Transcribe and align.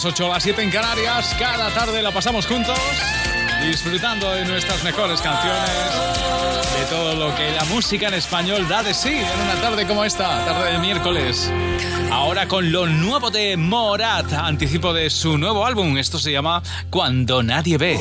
Las 0.00 0.14
8 0.14 0.24
o 0.24 0.28
las 0.30 0.42
7 0.42 0.62
en 0.62 0.70
Canarias. 0.70 1.36
Cada 1.38 1.68
tarde 1.74 2.00
la 2.00 2.10
pasamos 2.10 2.46
juntos, 2.46 2.78
disfrutando 3.62 4.30
de 4.32 4.46
nuestras 4.46 4.82
mejores 4.82 5.20
canciones, 5.20 5.70
de 6.78 6.86
todo 6.86 7.16
lo 7.16 7.36
que 7.36 7.50
la 7.50 7.64
música 7.66 8.08
en 8.08 8.14
español 8.14 8.66
da 8.66 8.82
de 8.82 8.94
sí 8.94 9.10
en 9.10 9.40
una 9.42 9.60
tarde 9.60 9.86
como 9.86 10.02
esta, 10.02 10.42
tarde 10.46 10.72
de 10.72 10.78
miércoles. 10.78 11.52
Ahora 12.10 12.48
con 12.48 12.72
lo 12.72 12.86
nuevo 12.86 13.30
de 13.30 13.58
Morat, 13.58 14.32
anticipo 14.32 14.94
de 14.94 15.10
su 15.10 15.36
nuevo 15.36 15.66
álbum. 15.66 15.98
Esto 15.98 16.18
se 16.18 16.32
llama 16.32 16.62
Cuando 16.88 17.42
nadie 17.42 17.76
ve. 17.76 17.98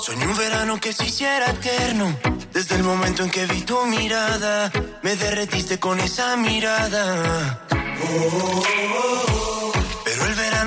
Soñé 0.00 0.26
un 0.26 0.36
verano 0.36 0.80
que 0.80 0.92
se 0.92 1.04
hiciera 1.04 1.50
eterno. 1.50 2.16
Desde 2.52 2.74
el 2.74 2.82
momento 2.82 3.22
en 3.22 3.30
que 3.30 3.46
vi 3.46 3.60
tu 3.60 3.80
mirada, 3.86 4.72
me 5.04 5.14
derretiste 5.14 5.78
con 5.78 6.00
esa 6.00 6.36
mirada. 6.36 7.64
Pero 7.68 8.62
el 8.74 9.39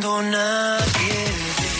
Cuando 0.00 0.22
nadie 0.22 1.18
ve. 1.58 1.72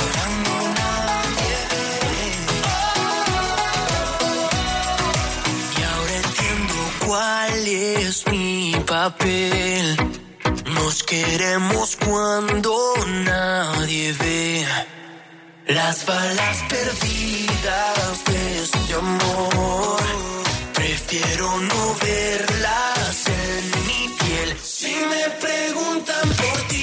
Cuando 0.00 0.52
nadie 0.80 1.56
ve. 1.70 1.86
Y 5.76 5.82
ahora 5.82 6.14
entiendo 6.24 6.74
cuál 7.06 7.68
es 7.68 8.26
mi 8.28 8.74
papel. 8.86 9.96
Nos 10.72 11.02
queremos 11.02 11.96
cuando 11.96 12.74
nadie 13.26 14.12
ve. 14.14 14.66
Las 15.66 16.06
balas 16.06 16.64
perdidas 16.70 18.24
de 18.24 18.62
este 18.62 18.94
amor. 18.94 20.00
Prefiero 20.72 21.60
no 21.60 21.94
verlas 22.00 22.93
Si 24.62 24.86
me 24.88 25.30
preguntan 25.40 26.28
por 26.28 26.68
ti, 26.68 26.73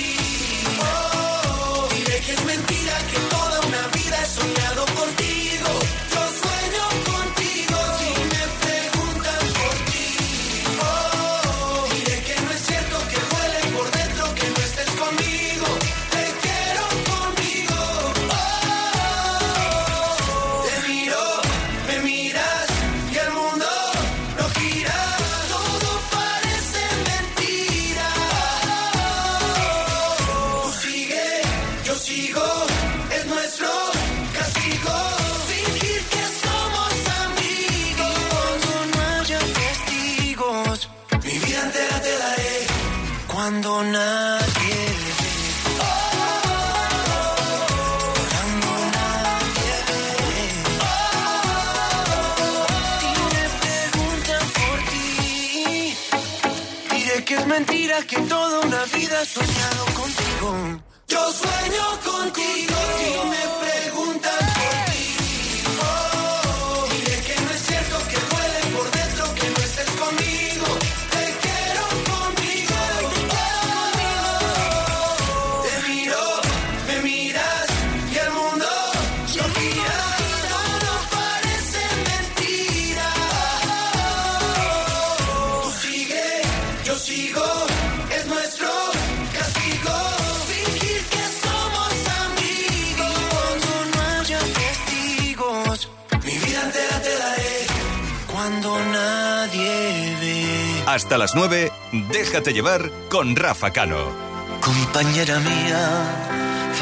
Hasta 100.94 101.18
las 101.18 101.36
9, 101.36 101.72
déjate 102.10 102.52
llevar 102.52 102.92
con 103.10 103.38
Rafa 103.38 103.72
Cano. 103.72 104.12
Compañera 104.60 105.40
mía, 105.40 105.90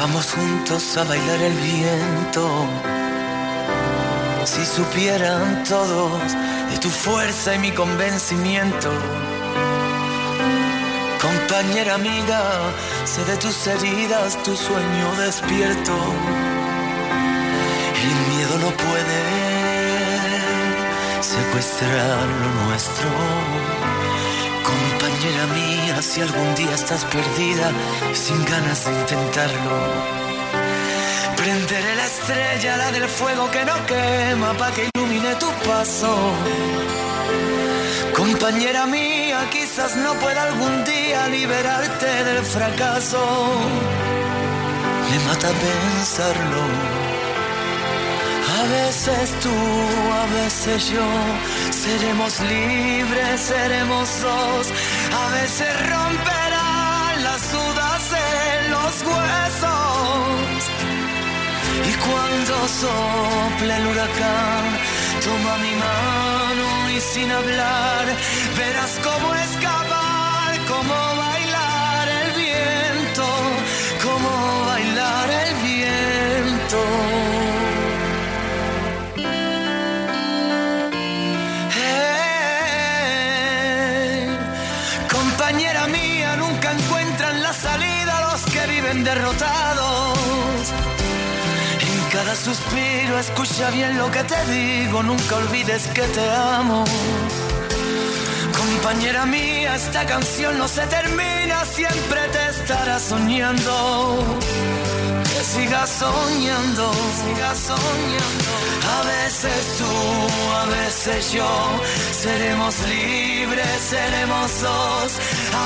vamos 0.00 0.32
juntos 0.32 0.96
a 0.96 1.04
bailar 1.04 1.40
el 1.40 1.52
viento. 1.52 2.66
Si 4.44 4.66
supieran 4.66 5.62
todos 5.62 6.20
de 6.72 6.78
tu 6.80 6.90
fuerza 6.90 7.54
y 7.54 7.60
mi 7.60 7.70
convencimiento. 7.70 8.90
Compañera 11.22 11.94
amiga, 11.94 12.42
sé 13.04 13.24
de 13.24 13.36
tus 13.36 13.64
heridas, 13.68 14.42
tu 14.42 14.56
sueño 14.56 15.14
despierto. 15.20 15.94
El 18.02 18.34
miedo 18.34 18.58
no 18.58 18.70
puede 18.76 19.50
secuestrar 21.22 22.26
lo 22.26 22.64
nuestro. 22.66 23.99
Compañera 25.20 25.46
mía, 25.48 26.00
si 26.00 26.22
algún 26.22 26.54
día 26.54 26.74
estás 26.74 27.04
perdida 27.04 27.70
sin 28.14 28.42
ganas 28.42 28.86
de 28.86 28.92
intentarlo, 29.00 29.76
prenderé 31.36 31.94
la 31.94 32.06
estrella, 32.06 32.76
la 32.78 32.90
del 32.90 33.06
fuego 33.06 33.50
que 33.50 33.62
no 33.66 33.74
quema, 33.84 34.54
para 34.54 34.74
que 34.74 34.88
ilumine 34.94 35.34
tu 35.34 35.50
paso. 35.68 36.16
Compañera 38.16 38.86
mía, 38.86 39.46
quizás 39.50 39.94
no 39.94 40.14
pueda 40.14 40.44
algún 40.44 40.84
día 40.84 41.28
liberarte 41.28 42.24
del 42.24 42.42
fracaso. 42.42 43.20
Me 45.10 45.18
mata 45.28 45.50
pensarlo. 45.50 47.00
A 48.60 48.62
veces 48.64 49.30
tú, 49.40 49.50
a 49.50 50.26
veces 50.42 50.90
yo, 50.90 51.06
seremos 51.70 52.40
libres, 52.40 53.40
seremos 53.40 54.20
dos. 54.20 54.66
A 55.30 55.32
veces 55.32 55.72
romperán 55.88 57.22
las 57.22 57.52
dudas 57.52 58.02
en 58.12 58.70
los 58.72 58.80
los 58.90 59.02
huesos. 59.02 60.60
Y 61.88 61.92
cuando 62.06 62.54
sople 62.82 63.76
el 63.76 63.86
huracán, 63.86 64.64
toma 65.24 65.54
mi 65.58 65.74
mano 65.86 66.90
y 66.96 67.00
sin 67.00 67.30
hablar, 67.30 68.06
verás 68.58 68.98
cómo 69.04 69.34
escapar, 69.36 69.99
suspiro 92.40 93.18
escucha 93.18 93.70
bien 93.70 93.98
lo 93.98 94.10
que 94.10 94.24
te 94.24 94.44
digo, 94.46 95.02
nunca 95.02 95.36
olvides 95.36 95.86
que 95.88 96.02
te 96.02 96.30
amo. 96.30 96.84
Compañera 98.56 99.26
mía, 99.26 99.76
esta 99.76 100.06
canción 100.06 100.56
no 100.56 100.66
se 100.66 100.86
termina, 100.86 101.64
siempre 101.66 102.20
te 102.32 102.48
estará 102.48 102.98
soñando. 102.98 104.38
Que 105.24 105.44
sigas 105.44 105.90
soñando, 105.90 106.90
sigas 107.20 107.58
soñando. 107.58 108.52
A 108.96 109.02
veces 109.14 109.62
tú, 109.78 109.92
a 110.62 110.64
veces 110.78 111.32
yo, 111.32 111.80
seremos 112.12 112.74
libres, 112.88 113.80
seremos 113.94 114.60
dos. 114.62 115.12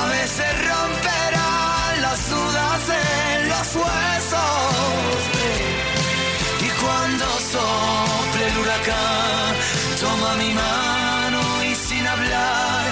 A 0.01 0.05
veces 0.07 0.51
romperán 0.71 2.01
las 2.01 2.29
dudas 2.29 2.81
en 2.89 3.49
los 3.49 3.75
huesos. 3.75 5.74
Sople 7.55 8.47
el 8.49 8.57
huracán, 8.57 9.53
toma 10.01 10.35
mi 10.35 10.51
mano 10.53 11.39
y 11.63 11.73
sin 11.73 12.05
hablar, 12.05 12.83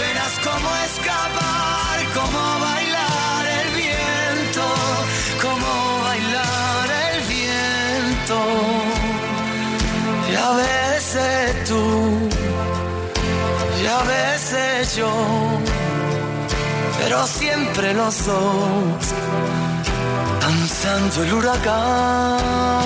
verás 0.00 0.34
cómo 0.46 0.68
escapar, 0.88 1.96
cómo 2.18 2.42
bailar 2.66 3.42
el 3.60 3.68
viento, 3.82 4.64
cómo 5.44 5.70
bailar 6.08 6.86
el 7.06 7.18
viento. 7.34 8.38
Y 10.32 10.34
a 10.48 10.50
veces 10.64 11.64
tú, 11.68 11.84
y 13.82 13.86
a 13.86 14.02
veces 14.16 14.96
yo, 14.96 15.12
pero 16.98 17.24
siempre 17.26 17.94
los 17.94 18.26
dos 18.26 19.04
danzando 20.40 21.22
el 21.22 21.32
huracán. 21.34 22.78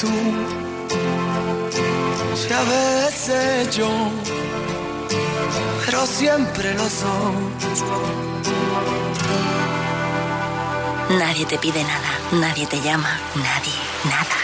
Tú, 0.00 0.06
y 2.48 2.52
a 2.52 2.62
veces 2.62 3.76
yo, 3.76 3.88
pero 5.84 6.06
siempre 6.06 6.74
lo 6.74 6.88
son. 6.88 7.34
Nadie 11.18 11.46
te 11.46 11.58
pide 11.58 11.82
nada, 11.82 12.10
nadie 12.32 12.66
te 12.66 12.80
llama, 12.80 13.18
nadie, 13.34 13.74
nada. 14.04 14.37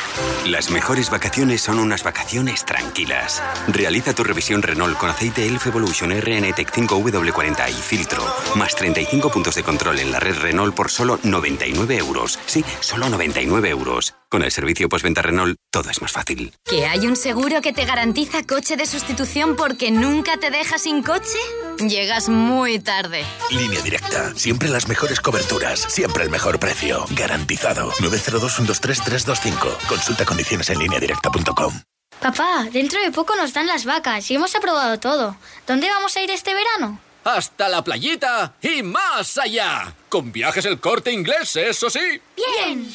Las 0.45 0.71
mejores 0.71 1.09
vacaciones 1.09 1.63
son 1.63 1.79
unas 1.79 2.05
vacaciones 2.05 2.67
tranquilas. 2.67 3.43
Realiza 3.67 4.13
tu 4.13 4.23
revisión 4.25 4.61
Renault 4.61 4.99
con 4.99 5.09
aceite 5.09 5.47
Elf 5.47 5.67
Evolution 5.67 6.11
RN 6.11 6.53
Tech 6.53 6.71
5W40 6.71 7.71
y 7.71 7.73
filtro. 7.73 8.23
Más 8.55 8.75
35 8.77 9.31
puntos 9.31 9.55
de 9.55 9.63
control 9.63 10.01
en 10.01 10.13
la 10.13 10.21
red 10.21 10.37
Renault 10.37 10.75
por 10.75 10.91
solo 10.91 11.19
99 11.23 11.97
euros. 11.97 12.39
Sí, 12.45 12.63
solo 12.81 13.09
99 13.09 13.71
euros. 13.71 14.15
Con 14.29 14.43
el 14.43 14.51
servicio 14.51 14.87
postventa 14.91 15.23
Renault, 15.23 15.57
todo 15.71 15.89
es 15.89 16.03
más 16.03 16.13
fácil. 16.13 16.53
¿Que 16.63 16.85
hay 16.85 17.07
un 17.07 17.17
seguro 17.17 17.63
que 17.63 17.73
te 17.73 17.87
garantiza 17.87 18.43
coche 18.43 18.77
de 18.77 18.85
sustitución 18.85 19.57
porque 19.57 19.91
nunca 19.91 20.37
te 20.37 20.51
deja 20.51 20.77
sin 20.77 21.03
coche? 21.03 21.39
Llegas 21.78 22.28
muy 22.28 22.78
tarde. 22.78 23.25
Línea 23.50 23.81
directa. 23.81 24.33
Siempre 24.37 24.69
las 24.69 24.88
mejores 24.88 25.21
coberturas. 25.21 25.81
Siempre 25.81 26.25
el 26.25 26.31
mejor 26.31 26.59
precio. 26.59 27.04
Garantizado. 27.11 27.90
902-123-325. 27.93 29.87
Consulta 29.88 30.25
condiciones 30.25 30.71
en 30.71 30.78
lineadirecta.com. 30.78 31.81
Papá, 32.21 32.66
dentro 32.73 33.02
de 33.02 33.11
poco 33.11 33.35
nos 33.37 33.52
dan 33.52 33.66
las 33.66 33.85
vacas 33.85 34.31
y 34.31 34.37
hemos 34.37 34.54
aprobado 34.54 34.99
todo. 34.99 35.37
¿Dónde 35.66 35.88
vamos 35.88 36.16
a 36.16 36.23
ir 36.23 36.31
este 36.31 36.54
verano? 36.54 37.00
hasta 37.25 37.69
la 37.69 37.83
playita 37.83 38.54
y 38.61 38.83
más 38.83 39.38
allá. 39.38 39.95
Con 40.09 40.31
viajes 40.31 40.64
el 40.66 40.78
corte 40.78 41.11
inglés, 41.11 41.57
eso 41.57 41.90
sí. 41.90 42.21
¡Bien! 42.37 42.95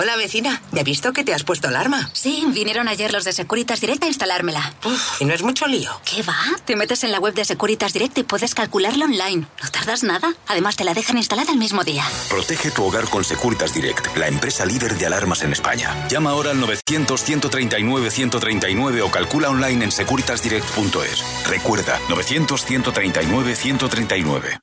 Hola 0.00 0.14
vecina, 0.14 0.62
¿ya 0.70 0.82
he 0.82 0.84
visto 0.84 1.12
que 1.12 1.24
te 1.24 1.34
has 1.34 1.42
puesto 1.42 1.66
alarma? 1.66 2.08
Sí, 2.12 2.44
vinieron 2.50 2.86
ayer 2.86 3.12
los 3.12 3.24
de 3.24 3.32
Securitas 3.32 3.80
Direct 3.80 4.04
a 4.04 4.06
instalármela. 4.06 4.72
Uf, 4.84 5.20
y 5.20 5.24
no 5.24 5.34
es 5.34 5.42
mucho 5.42 5.66
lío. 5.66 5.90
¿Qué 6.04 6.22
va? 6.22 6.36
Te 6.64 6.76
metes 6.76 7.02
en 7.02 7.10
la 7.10 7.18
web 7.18 7.34
de 7.34 7.44
Securitas 7.44 7.94
Direct 7.94 8.16
y 8.16 8.22
puedes 8.22 8.54
calcularlo 8.54 9.06
online. 9.06 9.48
No 9.60 9.70
tardas 9.72 10.04
nada. 10.04 10.32
Además, 10.46 10.76
te 10.76 10.84
la 10.84 10.94
dejan 10.94 11.16
instalada 11.16 11.50
el 11.50 11.58
mismo 11.58 11.82
día. 11.82 12.04
Protege 12.28 12.70
tu 12.70 12.84
hogar 12.84 13.10
con 13.10 13.24
Securitas 13.24 13.74
Direct, 13.74 14.16
la 14.16 14.28
empresa 14.28 14.64
líder 14.64 14.96
de 14.96 15.06
alarmas 15.06 15.42
en 15.42 15.50
España. 15.50 16.06
Llama 16.08 16.30
ahora 16.30 16.52
al 16.52 16.62
900-139-139 16.62 19.02
o 19.02 19.10
calcula 19.10 19.50
online 19.50 19.86
en 19.86 19.90
securitasdirect.es. 19.90 21.24
Recuerda, 21.48 21.98
900-139-139. 22.08 24.60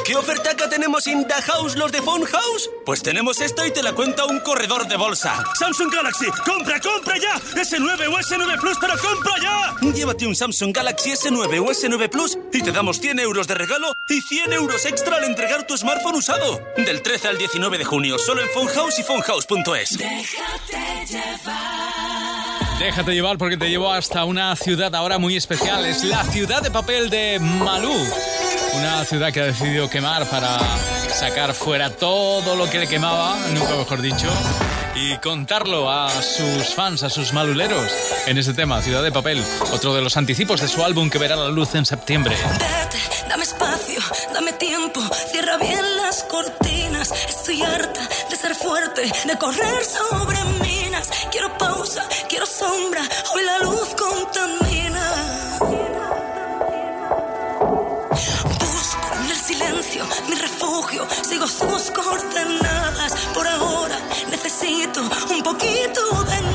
¿Qué 0.00 0.16
oferta 0.16 0.56
que 0.56 0.66
tenemos 0.68 1.06
en 1.06 1.28
The 1.28 1.34
House 1.34 1.76
los 1.76 1.92
de 1.92 2.00
Phone 2.00 2.24
House? 2.24 2.70
Pues 2.86 3.02
tenemos 3.02 3.40
esto 3.40 3.64
y 3.66 3.70
te 3.70 3.82
la 3.82 3.92
cuenta 3.92 4.24
un 4.24 4.40
corredor 4.40 4.88
de 4.88 4.96
bolsa. 4.96 5.44
Samsung 5.58 5.92
Galaxy, 5.92 6.26
compra, 6.44 6.80
compra 6.80 7.18
ya. 7.18 7.34
S9 7.38 8.08
o 8.08 8.18
S9 8.18 8.60
Plus, 8.60 8.78
pero 8.80 8.94
compra 8.98 9.34
ya. 9.40 9.74
Llévate 9.92 10.26
un 10.26 10.34
Samsung 10.34 10.74
Galaxy 10.74 11.10
S9 11.10 11.60
o 11.60 11.70
S9 11.70 12.08
Plus 12.08 12.38
y 12.52 12.62
te 12.62 12.72
damos 12.72 13.00
100 13.00 13.20
euros 13.20 13.46
de 13.46 13.54
regalo 13.54 13.94
y 14.08 14.22
100 14.22 14.54
euros 14.54 14.86
extra 14.86 15.18
al 15.18 15.24
entregar 15.24 15.66
tu 15.66 15.76
smartphone 15.76 16.16
usado. 16.16 16.60
Del 16.76 17.02
13 17.02 17.28
al 17.28 17.38
19 17.38 17.78
de 17.78 17.84
junio, 17.84 18.18
solo 18.18 18.40
en 18.40 18.48
Phone 18.48 18.68
House 18.68 18.98
y 18.98 19.02
phonehouse.es. 19.02 19.98
Déjate 19.98 21.06
llevar. 21.06 22.41
Déjate 22.82 23.14
llevar 23.14 23.38
porque 23.38 23.56
te 23.56 23.70
llevo 23.70 23.92
hasta 23.92 24.24
una 24.24 24.56
ciudad 24.56 24.92
ahora 24.96 25.16
muy 25.16 25.36
especial. 25.36 25.86
Es 25.86 26.02
la 26.02 26.24
ciudad 26.24 26.60
de 26.62 26.70
papel 26.72 27.10
de 27.10 27.38
Malú. 27.38 27.94
Una 28.74 29.04
ciudad 29.04 29.32
que 29.32 29.40
ha 29.40 29.44
decidido 29.44 29.88
quemar 29.88 30.28
para 30.28 30.58
sacar 31.08 31.54
fuera 31.54 31.90
todo 31.90 32.56
lo 32.56 32.68
que 32.68 32.80
le 32.80 32.88
quemaba, 32.88 33.38
nunca 33.54 33.76
mejor 33.76 34.02
dicho, 34.02 34.28
y 34.94 35.16
contarlo 35.18 35.90
a 35.90 36.10
sus 36.10 36.74
fans, 36.74 37.02
a 37.02 37.10
sus 37.10 37.32
maluleros 37.32 37.90
en 38.26 38.38
este 38.38 38.54
tema, 38.54 38.82
Ciudad 38.82 39.02
de 39.02 39.12
Papel, 39.12 39.42
otro 39.72 39.94
de 39.94 40.02
los 40.02 40.16
anticipos 40.16 40.60
de 40.60 40.68
su 40.68 40.84
álbum 40.84 41.08
que 41.10 41.18
verá 41.18 41.36
la 41.36 41.48
luz 41.48 41.74
en 41.74 41.86
septiembre. 41.86 42.36
Vete, 42.52 42.98
dame 43.28 43.44
espacio, 43.44 44.00
dame 44.32 44.52
tiempo, 44.54 45.00
cierra 45.30 45.56
bien 45.56 45.96
las 45.96 46.24
cortinas. 46.24 47.12
Estoy 47.28 47.62
harta 47.62 48.08
de 48.30 48.36
ser 48.36 48.54
fuerte, 48.54 49.02
de 49.02 49.38
correr 49.38 49.84
sobre 49.84 50.38
minas. 50.62 51.10
Quiero 51.30 51.56
pausa, 51.56 52.06
quiero 52.28 52.46
sombra, 52.46 53.02
hoy 53.34 53.42
la 53.44 53.58
luz 53.60 53.88
contamina. 53.96 55.71
Mi 60.28 60.34
refugio, 60.34 61.06
sigo 61.22 61.46
sus 61.46 61.90
coordenadas. 61.90 63.14
Por 63.34 63.46
ahora 63.46 63.98
necesito 64.30 65.00
un 65.02 65.42
poquito 65.42 66.24
de 66.24 66.51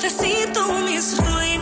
cafecito 0.00 0.72
me 0.82 0.94
instrui, 0.94 1.58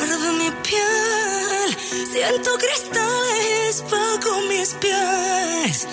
necesito 0.00 0.32
mis 0.32 0.50
ruinas. 0.50 1.76
Siento 2.12 2.50
cristales 2.58 3.84
bajo 3.90 4.40
mis 4.48 4.74
pies. 4.74 5.88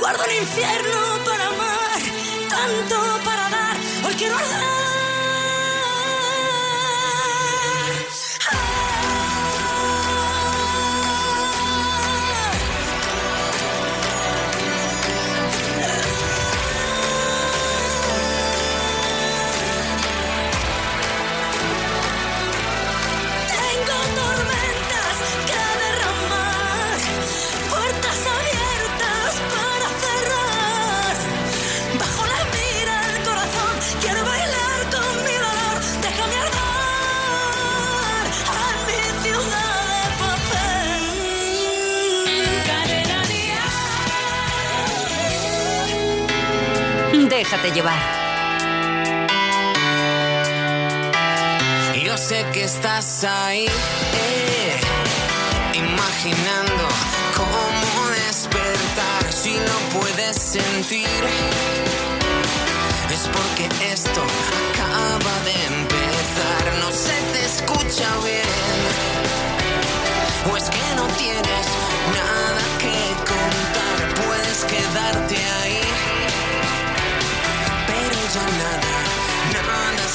Guardo 0.00 0.24
el 0.24 0.36
infierno 0.36 1.24
para 1.24 1.46
amar, 1.46 2.02
tanto 2.48 3.24
para 3.24 3.50
dar. 3.50 3.76
Hoy 4.06 4.14
quiero 4.14 4.36
arder. 4.36 4.93
Déjate 47.38 47.72
llevar. 47.72 47.98
Yo 52.00 52.16
sé 52.16 52.46
que 52.52 52.62
estás 52.62 53.24
ahí, 53.24 53.66
eh, 53.66 54.80
imaginando 55.74 56.84
cómo 57.36 58.08
despertar 58.28 59.32
si 59.32 59.54
no 59.54 59.98
puedes 59.98 60.36
sentir. 60.36 61.08
Es 63.10 63.28
porque 63.36 63.68
esto 63.92 64.22
acaba 64.62 65.34
de 65.48 65.56
empezar, 65.74 66.62
no 66.82 66.92
se 66.92 67.16
te 67.32 67.44
escucha 67.46 68.08
bien. 68.22 68.80
O 70.52 70.56
es 70.56 70.70
que 70.70 70.94
no 70.94 71.06
tienes 71.18 71.66
nada 72.14 72.62
que 72.78 72.96
contar, 73.32 74.24
puedes 74.24 74.64
quedarte 74.66 75.33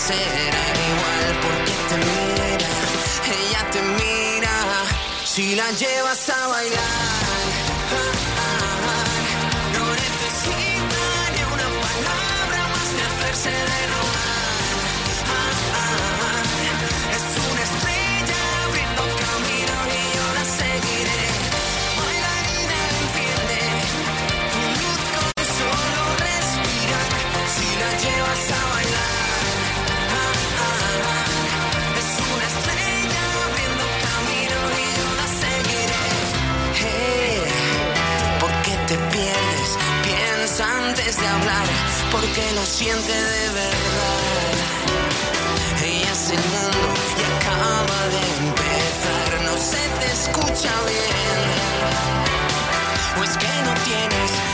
será 0.09 0.65
igual 0.91 1.27
porque 1.43 1.75
te 1.89 1.97
mira, 2.09 2.71
ella 3.39 3.61
te 3.71 3.81
mira, 3.81 4.55
si 5.23 5.55
la 5.55 5.69
llevas 5.71 6.29
a 6.29 6.47
bailar. 6.47 7.28
Porque 42.39 42.53
lo 42.55 42.65
siente 42.65 43.12
de 43.12 43.50
verdad. 43.50 44.53
Ella 45.84 46.12
es 46.12 46.29
el 46.31 46.38
mundo 46.38 46.93
y 47.17 47.24
acaba 47.36 48.08
de 48.15 48.22
empezar, 48.48 49.41
no 49.46 49.55
se 49.58 49.84
te 50.00 50.08
escucha 50.12 50.74
bien. 50.88 51.50
O 53.19 53.24
es 53.24 53.38
que 53.38 53.48
no 53.65 53.74
tienes 53.84 54.48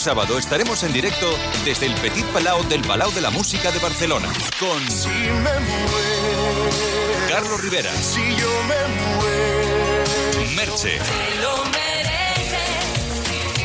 sábado 0.00 0.38
estaremos 0.38 0.82
en 0.82 0.94
directo 0.94 1.26
desde 1.62 1.84
el 1.84 1.94
Petit 1.96 2.24
Palau 2.28 2.66
del 2.68 2.80
Palau 2.80 3.12
de 3.12 3.20
la 3.20 3.28
Música 3.28 3.70
de 3.70 3.78
Barcelona 3.80 4.28
con 4.58 4.82
Carlos 7.28 7.60
Rivera, 7.60 7.92
Si 7.96 8.20
yo 8.34 8.50
me 8.66 8.80
muero. 8.96 10.54
Merche, 10.56 10.98
Te 10.98 11.40
lo 11.42 11.64
mereces. 11.66 12.88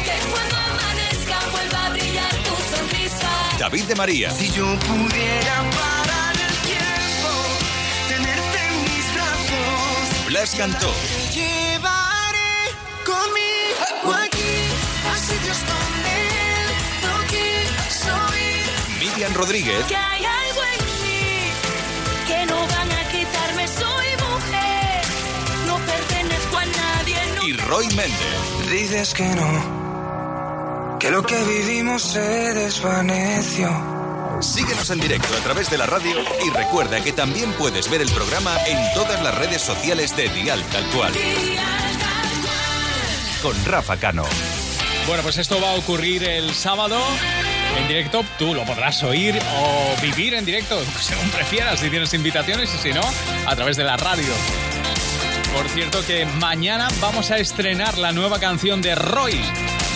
Que 0.03 0.17
cuando 0.29 0.55
amanezca 0.57 1.39
vuelva 1.51 1.85
a 1.85 1.89
brillar 1.91 2.33
tu 2.43 2.75
sonrisa. 2.75 3.29
David 3.57 3.83
de 3.85 3.95
María, 3.95 4.31
Si 4.31 4.51
yo 4.51 4.65
pudiera 4.79 5.63
parar 5.71 6.35
el 6.35 6.55
tiempo, 6.67 7.31
tenerte 8.09 8.59
en 8.67 8.83
mis 8.83 9.13
brazos. 9.13 10.25
Blas 10.27 10.53
Cantó, 10.55 10.93
llevaré 11.33 12.75
conmigo 13.05 14.13
aquí, 14.13 14.67
a 15.09 15.17
sitios 15.17 15.57
Miriam 19.15 19.33
Rodríguez 19.33 19.85
Que 19.87 19.95
hay 19.95 20.25
algo 20.25 20.61
en 20.61 20.85
mí 21.01 21.51
que 22.27 22.45
no 22.47 22.67
van 22.67 22.91
a 22.91 23.09
quitarme. 23.09 23.65
Soy 23.65 24.07
mujer, 24.27 25.05
no 25.67 25.77
pertenezco 25.77 26.57
a 26.57 26.65
nadie. 26.65 27.15
No 27.35 27.47
y 27.47 27.53
Roy 27.53 27.87
Méndez. 27.95 28.69
Dices 28.69 29.13
que 29.13 29.23
no, 29.23 30.97
que 30.99 31.11
lo 31.11 31.23
que 31.23 31.41
vivimos 31.45 32.03
se 32.03 32.53
desvaneció. 32.55 33.69
Síguenos 34.41 34.89
en 34.89 34.99
directo 34.99 35.33
a 35.33 35.43
través 35.43 35.69
de 35.69 35.77
la 35.77 35.85
radio 35.85 36.17
y 36.45 36.49
recuerda 36.49 37.01
que 37.01 37.13
también 37.13 37.53
puedes 37.53 37.89
ver 37.89 38.01
el 38.01 38.11
programa 38.11 38.57
en 38.67 38.77
todas 38.95 39.23
las 39.23 39.37
redes 39.37 39.61
sociales 39.61 40.13
de 40.17 40.27
Dial 40.27 40.61
Tal 40.73 40.85
Cual. 40.89 41.13
Con 43.41 43.65
Rafa 43.65 43.95
Cano. 43.95 44.25
Bueno, 45.07 45.23
pues 45.23 45.37
esto 45.37 45.61
va 45.61 45.71
a 45.71 45.75
ocurrir 45.75 46.23
el 46.25 46.53
sábado 46.53 46.99
en 47.77 47.87
directo. 47.87 48.23
Tú 48.37 48.53
lo 48.53 48.63
podrás 48.63 49.01
oír 49.03 49.39
o 49.53 50.01
vivir 50.01 50.33
en 50.33 50.45
directo, 50.45 50.81
según 50.99 51.29
prefieras, 51.29 51.79
si 51.79 51.89
tienes 51.89 52.13
invitaciones 52.13 52.73
y 52.73 52.77
si 52.77 52.93
no, 52.93 53.01
a 53.45 53.55
través 53.55 53.77
de 53.77 53.83
la 53.83 53.97
radio. 53.97 54.33
Por 55.53 55.69
cierto 55.69 56.05
que 56.05 56.25
mañana 56.25 56.87
vamos 56.99 57.31
a 57.31 57.37
estrenar 57.37 57.97
la 57.97 58.11
nueva 58.11 58.39
canción 58.39 58.81
de 58.81 58.95
Roy. 58.95 59.39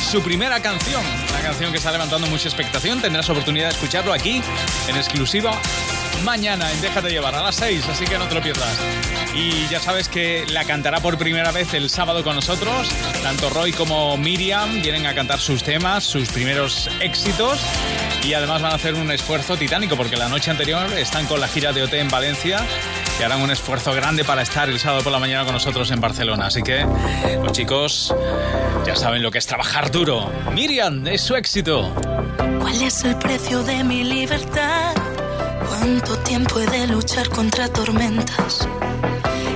Su 0.09 0.21
primera 0.23 0.61
canción, 0.61 1.03
una 1.29 1.41
canción 1.41 1.71
que 1.71 1.77
está 1.77 1.91
levantando 1.91 2.27
mucha 2.27 2.47
expectación. 2.47 3.01
Tendrás 3.01 3.29
oportunidad 3.29 3.67
de 3.67 3.73
escucharlo 3.73 4.13
aquí 4.13 4.41
en 4.87 4.95
exclusiva 4.95 5.59
mañana 6.23 6.71
en 6.71 6.81
Déjate 6.81 7.09
llevar 7.09 7.35
a 7.35 7.43
las 7.43 7.55
6, 7.55 7.87
así 7.89 8.05
que 8.05 8.17
no 8.17 8.27
te 8.27 8.35
lo 8.35 8.41
pierdas. 8.41 8.77
Y 9.33 9.67
ya 9.67 9.79
sabes 9.79 10.09
que 10.09 10.45
la 10.47 10.65
cantará 10.65 10.99
por 10.99 11.17
primera 11.17 11.51
vez 11.51 11.73
el 11.73 11.89
sábado 11.89 12.23
con 12.23 12.35
nosotros. 12.35 12.89
Tanto 13.21 13.49
Roy 13.49 13.71
como 13.71 14.17
Miriam 14.17 14.81
vienen 14.81 15.05
a 15.05 15.13
cantar 15.13 15.39
sus 15.39 15.63
temas, 15.63 16.03
sus 16.03 16.29
primeros 16.29 16.89
éxitos. 16.99 17.59
Y 18.23 18.33
además 18.33 18.61
van 18.61 18.73
a 18.73 18.75
hacer 18.75 18.95
un 18.95 19.11
esfuerzo 19.11 19.55
titánico 19.55 19.95
porque 19.95 20.17
la 20.17 20.27
noche 20.29 20.51
anterior 20.51 20.91
están 20.97 21.25
con 21.25 21.39
la 21.39 21.47
gira 21.47 21.71
de 21.71 21.83
OT 21.83 21.93
en 21.93 22.09
Valencia 22.09 22.65
y 23.19 23.23
harán 23.23 23.41
un 23.41 23.51
esfuerzo 23.51 23.93
grande 23.93 24.23
para 24.23 24.41
estar 24.41 24.69
el 24.69 24.79
sábado 24.79 25.03
por 25.03 25.11
la 25.11 25.19
mañana 25.19 25.45
con 25.45 25.53
nosotros 25.53 25.91
en 25.91 26.01
Barcelona. 26.01 26.47
Así 26.47 26.61
que 26.63 26.85
los 27.41 27.51
chicos 27.51 28.13
ya 28.85 28.95
saben 28.95 29.21
lo 29.21 29.31
que 29.31 29.37
es 29.37 29.45
trabajar 29.45 29.91
duro. 29.91 30.31
Miriam, 30.53 31.05
es 31.07 31.21
su 31.21 31.35
éxito. 31.35 31.93
¿Cuál 32.59 32.81
es 32.81 33.03
el 33.03 33.15
precio 33.17 33.63
de 33.63 33.83
mi 33.83 34.03
libertad? 34.03 34.93
¿Cuánto 35.67 36.17
tiempo 36.19 36.59
he 36.59 36.65
de 36.67 36.87
luchar 36.87 37.29
contra 37.29 37.67
tormentas? 37.67 38.67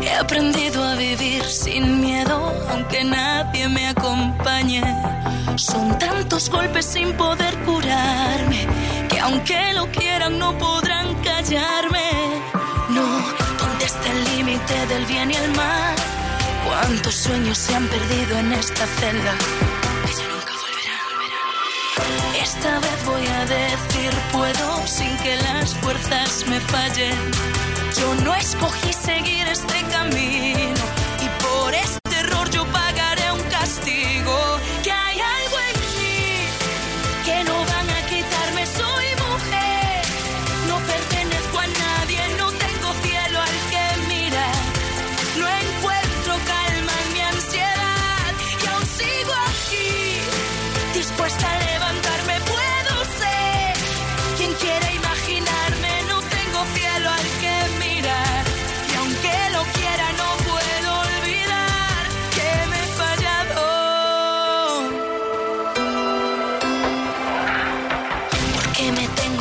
He 0.03 0.13
aprendido 0.15 0.83
a 0.83 0.95
vivir 0.95 1.43
sin 1.45 2.01
miedo, 2.01 2.53
aunque 2.71 3.03
nadie 3.05 3.69
me 3.69 3.87
acompañe. 3.87 4.83
Son 5.55 5.97
tantos 5.97 6.49
golpes 6.49 6.85
sin 6.85 7.13
poder 7.13 7.57
curarme, 7.59 8.67
que 9.09 9.19
aunque 9.21 9.73
lo 9.73 9.89
quieran 9.91 10.37
no 10.37 10.57
podrán 10.57 11.15
callarme. 11.23 12.09
No, 12.89 13.05
¿dónde 13.59 13.85
está 13.85 14.11
el 14.11 14.23
límite 14.35 14.87
del 14.87 15.05
bien 15.05 15.31
y 15.31 15.35
el 15.35 15.51
mal? 15.51 15.95
¿Cuántos 16.65 17.15
sueños 17.15 17.57
se 17.57 17.73
han 17.73 17.87
perdido 17.87 18.37
en 18.39 18.51
esta 18.53 18.85
celda? 18.85 19.33
Que 20.05 20.13
nunca. 20.29 20.53
Esta 22.41 22.79
vez 22.79 23.05
voy 23.05 23.25
a 23.25 23.45
decir 23.45 24.11
puedo 24.33 24.85
sin 24.85 25.15
que 25.19 25.35
las 25.37 25.73
fuerzas 25.75 26.45
me 26.47 26.59
fallen. 26.59 27.82
Yo 27.99 28.15
no 28.23 28.33
escogí 28.33 28.91
seguir 28.91 29.47
este 29.47 29.83
camino 29.91 30.82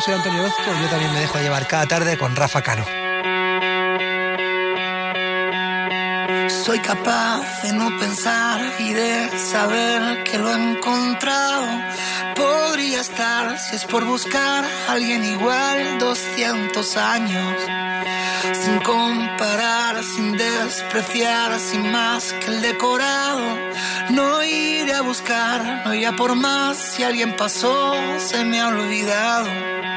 Amigos, 0.00 0.04
soy 0.04 0.14
Antonio 0.14 0.40
Orozco. 0.42 0.82
Yo 0.82 0.88
también 0.88 1.12
me 1.12 1.20
dejo 1.20 1.38
llevar 1.38 1.66
cada 1.66 1.86
tarde 1.86 2.16
con 2.16 2.34
Rafa 2.36 2.62
Cano. 2.62 2.84
Soy 6.48 6.78
capaz 6.80 7.62
de 7.62 7.72
no 7.72 7.98
pensar 7.98 8.60
y 8.78 8.92
de 8.92 9.30
saber 9.38 10.24
que 10.24 10.38
lo 10.38 10.50
he 10.50 10.54
encontrado. 10.54 11.66
Podría 12.34 13.00
estar, 13.00 13.58
si 13.58 13.76
es 13.76 13.84
por 13.84 14.04
buscar 14.04 14.64
a 14.64 14.92
alguien 14.92 15.24
igual, 15.24 15.98
200 15.98 16.96
años. 16.96 17.56
Sin 18.52 18.78
comparar, 18.80 20.02
sin 20.02 20.36
despreciar, 20.36 21.58
sin 21.58 21.90
más 21.90 22.32
que 22.34 22.46
el 22.46 22.62
decorado. 22.62 23.42
No 24.10 24.42
iré 24.42 24.94
a 24.94 25.02
buscar, 25.02 25.82
no 25.84 25.94
iré 25.94 26.06
a 26.06 26.12
por 26.12 26.34
más. 26.36 26.78
Si 26.78 27.02
alguien 27.02 27.36
pasó, 27.36 27.94
se 28.18 28.44
me 28.44 28.60
ha 28.60 28.68
olvidado. 28.68 29.89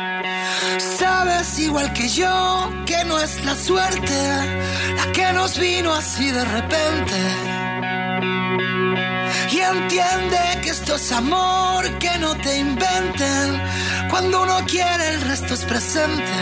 Sabes 1.00 1.60
igual 1.60 1.92
que 1.94 2.08
yo 2.08 2.70
que 2.86 3.04
no 3.06 3.20
es 3.20 3.44
la 3.46 3.56
suerte 3.56 4.20
la 4.96 5.12
que 5.12 5.34
nos 5.34 5.58
vino 5.58 5.94
así 5.94 6.32
de 6.32 6.46
repente. 6.46 7.20
Y 9.52 9.60
entiende 9.60 10.40
que 10.64 10.70
esto 10.70 10.96
es 10.96 11.12
amor, 11.12 11.82
que 12.00 12.18
no 12.20 12.36
te 12.36 12.58
inventen. 12.58 13.62
Cuando 14.10 14.44
uno 14.44 14.58
quiere, 14.66 15.14
el 15.14 15.22
resto 15.22 15.54
es 15.54 15.64
presente. 15.66 16.34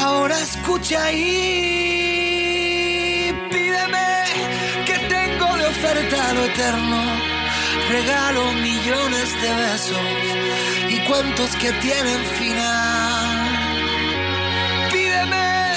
Ahora 0.00 0.38
escucha 0.40 1.12
y 1.12 1.26
pídeme 3.50 4.08
que 4.86 4.98
tengo 5.16 5.56
de 5.56 5.66
oferta 5.66 6.32
lo 6.34 6.44
eterno. 6.44 7.02
Regalo 7.90 8.52
millones 8.52 9.28
de 9.42 9.54
besos 9.62 10.38
y 10.90 10.98
cuentos 11.00 11.50
que 11.56 11.70
tienen 11.72 12.24
final. 12.38 13.48
Pídeme 14.92 15.74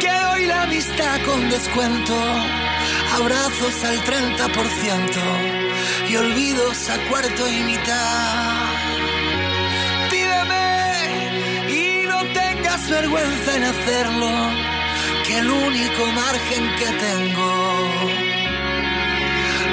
que 0.00 0.10
doy 0.10 0.46
la 0.46 0.62
amistad 0.62 1.20
con 1.26 1.50
descuento, 1.50 2.14
abrazos 3.14 3.84
al 3.84 4.02
30% 4.04 5.20
y 6.08 6.16
olvidos 6.16 6.88
a 6.88 6.96
cuarto 7.08 7.46
y 7.48 7.62
mitad. 7.62 8.70
Pídeme 10.10 11.68
y 11.68 12.06
no 12.06 12.24
tengas 12.32 12.88
vergüenza 12.88 13.56
en 13.56 13.64
hacerlo, 13.64 14.30
que 15.26 15.38
el 15.38 15.50
único 15.50 16.06
margen 16.06 16.74
que 16.76 16.86
tengo 16.86 17.90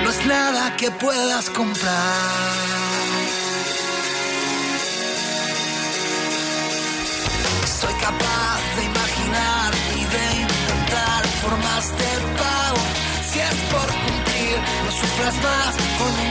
no 0.04 0.10
es 0.10 0.26
nada 0.26 0.76
que 0.76 0.92
puedas 0.92 1.50
comprar. 1.52 2.89
Sufras 15.20 15.44
más 15.44 16.29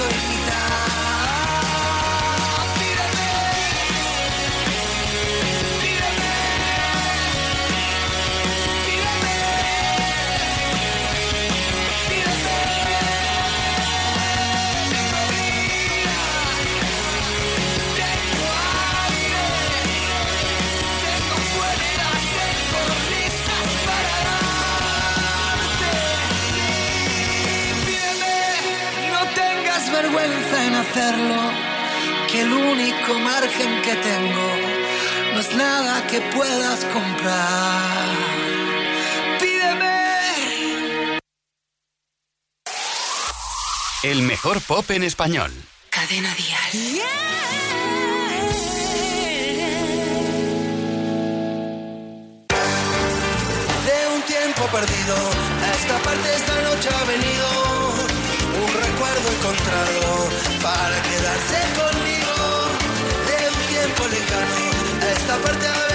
a 0.00 0.04
cuarto 0.06 0.57
hacerlo, 30.98 31.52
que 32.30 32.40
el 32.42 32.52
único 32.52 33.18
margen 33.20 33.82
que 33.82 33.94
tengo 33.94 34.48
no 35.32 35.40
es 35.40 35.54
nada 35.54 36.06
que 36.06 36.20
puedas 36.20 36.84
comprar. 36.86 38.08
Pídeme. 39.40 41.18
El 44.02 44.22
mejor 44.22 44.60
pop 44.62 44.90
en 44.90 45.04
español. 45.04 45.52
Cadena 45.90 46.34
Dial. 46.34 47.02
De 53.86 54.14
un 54.14 54.22
tiempo 54.22 54.62
perdido, 54.72 55.16
a 55.62 55.72
esta 55.74 55.98
parte 55.98 56.34
esta 56.34 56.62
noche 56.62 56.88
ha 56.92 57.04
venido 57.04 58.37
un 58.60 58.72
recuerdo 58.72 59.30
encontrado 59.30 60.28
para 60.62 60.96
quedarse 61.02 61.58
conmigo. 61.80 62.36
De 63.28 63.38
un 63.54 63.66
tiempo 63.68 64.02
lejano, 64.08 64.70
esta 65.16 65.36
parte 65.38 65.87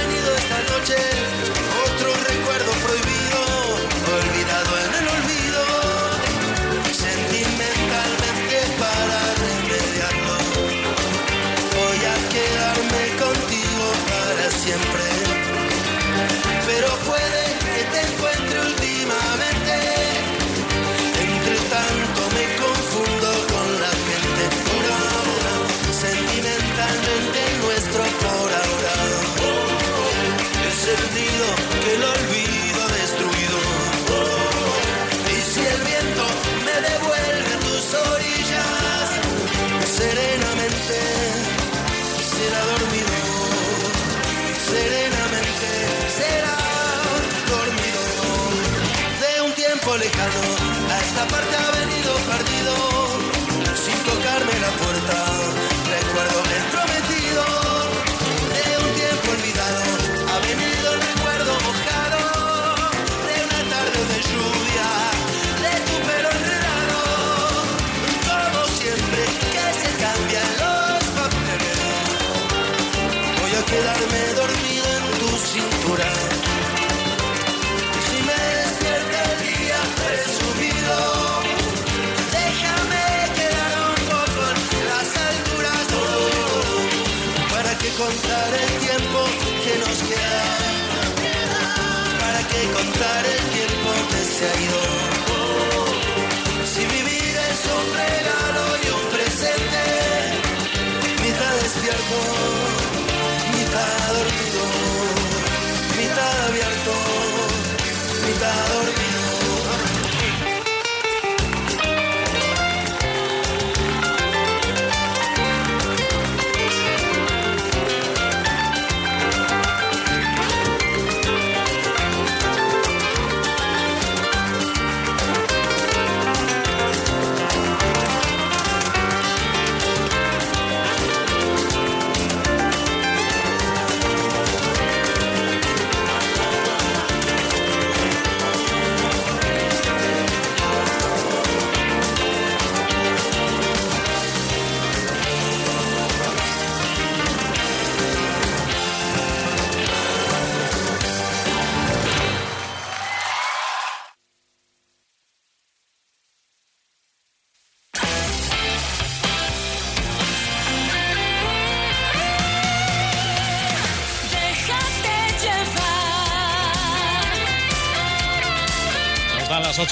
contar 93.03 93.25
el 93.25 93.39
tiempo 93.49 93.91
que 94.09 94.23
se 94.23 94.45
ha 94.45 94.61
ido. 94.61 94.82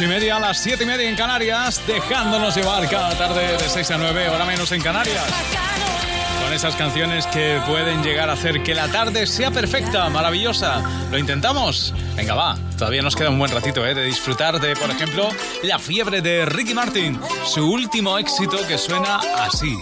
8 0.02 0.06
y 0.06 0.14
media 0.16 0.38
a 0.38 0.40
las 0.40 0.58
7 0.58 0.84
y 0.84 0.88
media 0.88 1.08
en 1.08 1.16
Canarias, 1.16 1.80
dejándonos 1.86 2.56
llevar 2.56 2.90
cada 2.90 3.16
tarde 3.16 3.56
de 3.56 3.70
6 3.70 3.92
a 3.92 3.98
9, 4.00 4.30
hora 4.30 4.46
menos 4.46 4.72
en 4.72 4.82
Canarias. 4.82 5.24
Con 6.42 6.52
esas 6.52 6.76
canciones 6.76 7.28
que 7.28 7.62
pueden 7.68 8.02
llegar 8.02 8.28
a 8.32 8.34
hacer 8.34 8.64
que 8.64 8.74
la 8.74 8.88
tarde 8.88 9.28
sea 9.28 9.52
perfecta, 9.52 10.10
maravillosa. 10.10 10.82
¿Lo 11.12 11.20
intentamos? 11.20 11.94
Venga, 12.16 12.34
va. 12.34 12.58
Todavía 12.80 13.04
nos 13.04 13.16
queda 13.16 13.30
un 13.30 13.38
buen 13.38 13.52
ratito 13.52 13.86
¿eh? 13.86 13.94
de 13.94 14.06
disfrutar 14.06 14.60
de, 14.60 14.76
por 14.76 14.90
ejemplo, 14.90 15.30
La 15.62 15.78
fiebre 15.78 16.24
de 16.24 16.48
Ricky 16.48 16.74
Martin, 16.74 17.20
su 17.46 17.72
último 17.72 18.18
éxito 18.18 18.58
que 18.68 18.80
suena 18.80 19.20
así. 19.38 19.78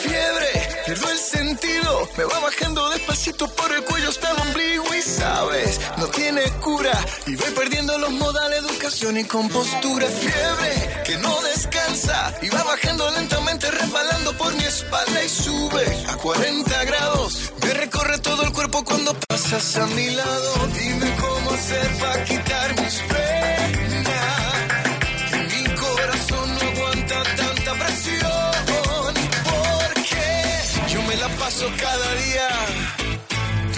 Fiebre, 0.00 0.68
pierdo 0.86 1.10
el 1.10 1.18
sentido, 1.18 2.08
me 2.16 2.24
va 2.24 2.40
bajando 2.40 2.88
despacito 2.88 3.46
por 3.48 3.70
el 3.74 3.84
cuello 3.84 4.08
hasta 4.08 4.30
el 4.30 4.38
ombligo 4.40 4.94
no 5.98 6.06
tiene 6.08 6.42
cura 6.60 6.92
y 7.26 7.36
voy 7.36 7.50
perdiendo 7.52 7.96
los 7.98 8.10
modales, 8.10 8.58
educación 8.60 9.16
y 9.16 9.24
compostura. 9.24 10.06
Fiebre, 10.06 11.02
que 11.04 11.16
no 11.18 11.42
descansa 11.42 12.34
y 12.42 12.48
va 12.50 12.62
bajando 12.62 13.10
lentamente, 13.12 13.70
resbalando 13.70 14.36
por 14.36 14.52
mi 14.54 14.64
espalda 14.64 15.24
y 15.24 15.28
sube 15.28 16.04
a 16.08 16.16
40 16.16 16.84
grados. 16.84 17.52
Me 17.62 17.74
recorre 17.74 18.18
todo 18.18 18.42
el 18.42 18.52
cuerpo 18.52 18.84
cuando 18.84 19.14
pasas 19.28 19.76
a 19.76 19.86
mi 19.86 20.10
lado. 20.10 20.68
Dime 20.78 21.16
cómo 21.20 21.50
hacer 21.52 21.88
para 22.00 22.24
quitar 22.24 22.80
mis 22.80 22.94
penas. 23.12 24.14
Mi 25.52 25.74
corazón 25.74 26.54
no 26.54 26.68
aguanta 26.70 27.22
tanta 27.36 27.72
presión. 27.84 28.52
Porque 29.44 30.92
yo 30.92 31.02
me 31.02 31.16
la 31.16 31.28
paso 31.36 31.66
cada 31.78 32.14
día 32.14 32.43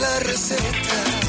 la 0.00 0.18
receta. 0.20 1.23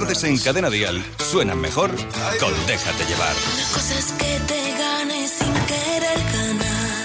Tardes 0.00 0.22
en 0.22 0.38
Cadena 0.38 0.70
Dial 0.70 0.96
suenan 1.18 1.60
mejor 1.60 1.90
con 2.38 2.52
Déjate 2.66 3.04
llevar. 3.04 3.34
Una 3.54 3.68
cosa 3.74 3.98
es 3.98 4.12
que 4.12 4.32
te 4.50 4.60
gane 4.82 5.26
sin 5.26 5.54
querer 5.72 6.20
ganar. 6.36 7.02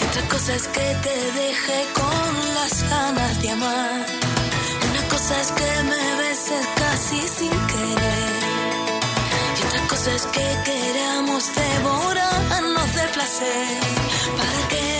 Y 0.00 0.04
otra 0.08 0.22
cosa 0.28 0.54
es 0.54 0.68
que 0.68 0.88
te 1.06 1.16
deje 1.40 1.78
con 2.00 2.54
las 2.54 2.74
ganas 2.88 3.42
de 3.42 3.50
amar. 3.50 4.06
Una 4.88 5.02
cosa 5.08 5.40
es 5.40 5.50
que 5.50 5.82
me 5.90 6.04
beses 6.22 6.66
casi 6.82 7.20
sin 7.38 7.54
querer. 7.72 8.34
Y 9.58 9.66
otra 9.66 9.88
cosa 9.88 10.14
es 10.14 10.26
que 10.26 10.46
queramos 10.70 11.42
devorarnos 11.56 12.94
de 12.94 13.04
placer. 13.14 13.78
¿Para 14.38 14.68
qué 14.68 14.92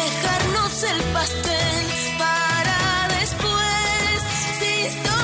dejarnos 0.00 0.72
el 0.92 1.00
pastel? 1.16 1.84
Para 2.18 2.80
después, 3.20 4.14
si 4.58 4.72
sobran 5.04 5.21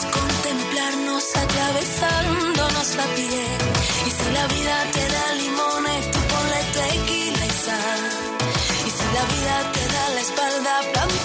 Contemplarnos 0.00 1.24
atravesándonos 1.36 2.94
la 2.96 3.04
piel. 3.14 3.58
Y 4.06 4.10
si 4.10 4.32
la 4.32 4.46
vida 4.46 4.76
te 4.94 5.06
da 5.14 5.34
limones, 5.34 6.10
tú 6.10 6.18
ponle 6.32 6.60
tequila 6.72 7.44
y 7.46 7.54
sal. 7.66 8.02
Y 8.86 8.90
si 8.90 9.04
la 9.16 9.24
vida 9.34 9.72
te 9.74 9.86
da 9.94 10.08
la 10.14 10.20
espalda, 10.20 10.80
plántale 10.92 11.21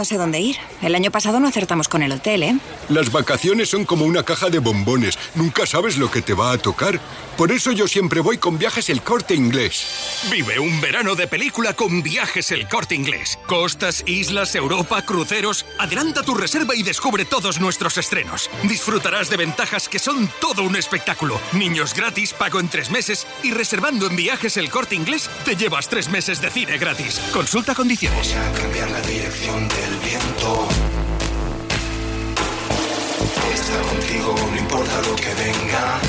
no 0.00 0.04
sé 0.06 0.16
dónde 0.16 0.40
ir. 0.40 0.69
El 0.82 0.94
año 0.94 1.10
pasado 1.10 1.40
no 1.40 1.48
acertamos 1.48 1.88
con 1.88 2.02
el 2.02 2.12
hotel, 2.12 2.42
¿eh? 2.42 2.56
Las 2.88 3.12
vacaciones 3.12 3.68
son 3.68 3.84
como 3.84 4.04
una 4.04 4.22
caja 4.22 4.48
de 4.48 4.58
bombones. 4.58 5.18
Nunca 5.34 5.66
sabes 5.66 5.98
lo 5.98 6.10
que 6.10 6.22
te 6.22 6.34
va 6.34 6.52
a 6.52 6.58
tocar. 6.58 6.98
Por 7.36 7.52
eso 7.52 7.72
yo 7.72 7.88
siempre 7.88 8.20
voy 8.20 8.38
con 8.38 8.58
viajes 8.58 8.90
el 8.90 9.02
corte 9.02 9.34
inglés. 9.34 10.26
Vive 10.30 10.58
un 10.58 10.80
verano 10.80 11.14
de 11.14 11.26
película 11.26 11.74
con 11.74 12.02
viajes 12.02 12.50
el 12.50 12.68
corte 12.68 12.94
inglés. 12.94 13.38
Costas, 13.46 14.02
islas, 14.06 14.54
Europa, 14.54 15.02
cruceros. 15.02 15.64
Adelanta 15.78 16.22
tu 16.22 16.34
reserva 16.34 16.74
y 16.74 16.82
descubre 16.82 17.24
todos 17.24 17.60
nuestros 17.60 17.96
estrenos. 17.98 18.50
Disfrutarás 18.64 19.30
de 19.30 19.36
ventajas 19.36 19.88
que 19.88 19.98
son 19.98 20.30
todo 20.40 20.62
un 20.62 20.76
espectáculo. 20.76 21.40
Niños 21.52 21.94
gratis, 21.94 22.32
pago 22.32 22.60
en 22.60 22.68
tres 22.68 22.90
meses 22.90 23.26
y 23.42 23.52
reservando 23.52 24.06
en 24.06 24.16
viajes 24.16 24.56
el 24.56 24.70
corte 24.70 24.94
inglés 24.94 25.30
te 25.44 25.56
llevas 25.56 25.88
tres 25.88 26.08
meses 26.08 26.40
de 26.40 26.50
cine 26.50 26.78
gratis. 26.78 27.20
Consulta 27.32 27.74
condiciones. 27.74 28.34
Voy 28.34 28.42
a 28.42 28.52
cambiar 28.52 28.90
la 28.90 29.00
dirección 29.02 29.68
del 29.68 29.96
viento. 30.04 30.69
Voy 33.42 33.50
a 33.50 33.54
estar 33.54 33.82
contigo, 33.82 34.34
no 34.50 34.56
importa 34.56 35.00
lo 35.02 35.16
que 35.16 35.34
venga. 35.34 36.00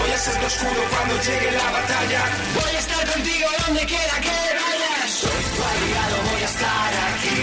Voy 0.00 0.10
a 0.10 0.18
ser 0.18 0.34
tu 0.40 0.46
escudo 0.46 0.82
cuando 0.90 1.14
llegue 1.22 1.50
la 1.52 1.70
batalla. 1.70 2.22
Voy 2.54 2.76
a 2.76 2.78
estar 2.78 3.12
contigo 3.12 3.48
donde 3.66 3.86
quiera 3.86 4.20
que 4.20 4.28
vayas. 4.28 5.10
Soy 5.10 5.30
tu 5.30 5.62
aliado, 5.62 6.16
voy 6.32 6.42
a 6.42 6.44
estar 6.44 6.92
aquí, 7.14 7.36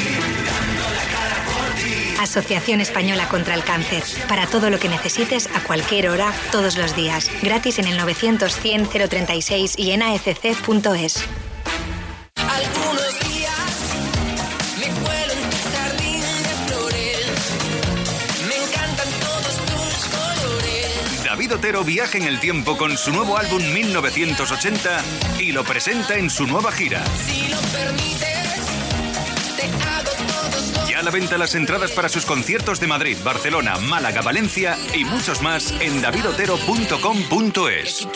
dando 0.49 0.85
la 0.97 1.05
cara 1.13 1.37
por 1.45 1.75
ti. 1.75 2.15
Asociación 2.19 2.81
Española 2.81 3.27
contra 3.29 3.53
el 3.55 3.63
Cáncer. 3.63 4.03
Para 4.27 4.47
todo 4.47 4.69
lo 4.69 4.79
que 4.79 4.89
necesites, 4.89 5.49
a 5.55 5.61
cualquier 5.61 6.09
hora, 6.09 6.33
todos 6.51 6.77
los 6.77 6.95
días. 6.95 7.29
Gratis 7.41 7.79
en 7.79 7.87
el 7.87 7.99
900-100-036 7.99 9.75
y 9.77 9.91
en 9.91 10.03
afc.es. 10.03 11.23
Algunos 12.35 13.28
David 21.49 21.65
Otero 21.65 21.83
viaja 21.83 22.15
en 22.15 22.25
el 22.25 22.39
tiempo 22.39 22.77
con 22.77 22.95
su 22.95 23.11
nuevo 23.11 23.35
álbum 23.35 23.59
1980 23.73 25.03
y 25.39 25.51
lo 25.51 25.63
presenta 25.63 26.15
en 26.15 26.29
su 26.29 26.45
nueva 26.45 26.71
gira. 26.71 27.03
Si 27.25 27.47
lo 27.47 27.59
permites, 27.59 28.67
te 29.55 29.63
hago 29.83 30.11
Ya 30.87 30.99
a 30.99 31.03
la 31.03 31.09
venta 31.09 31.39
las 31.39 31.55
entradas 31.55 31.91
para 31.91 32.07
sus 32.07 32.27
conciertos 32.27 32.79
de 32.79 32.85
Madrid, 32.85 33.17
Barcelona, 33.23 33.79
Málaga, 33.79 34.21
Valencia 34.21 34.77
y 34.93 35.05
muchos 35.05 35.41
más 35.41 35.73
en 35.79 36.03
davidotero.com.es. 36.03 38.07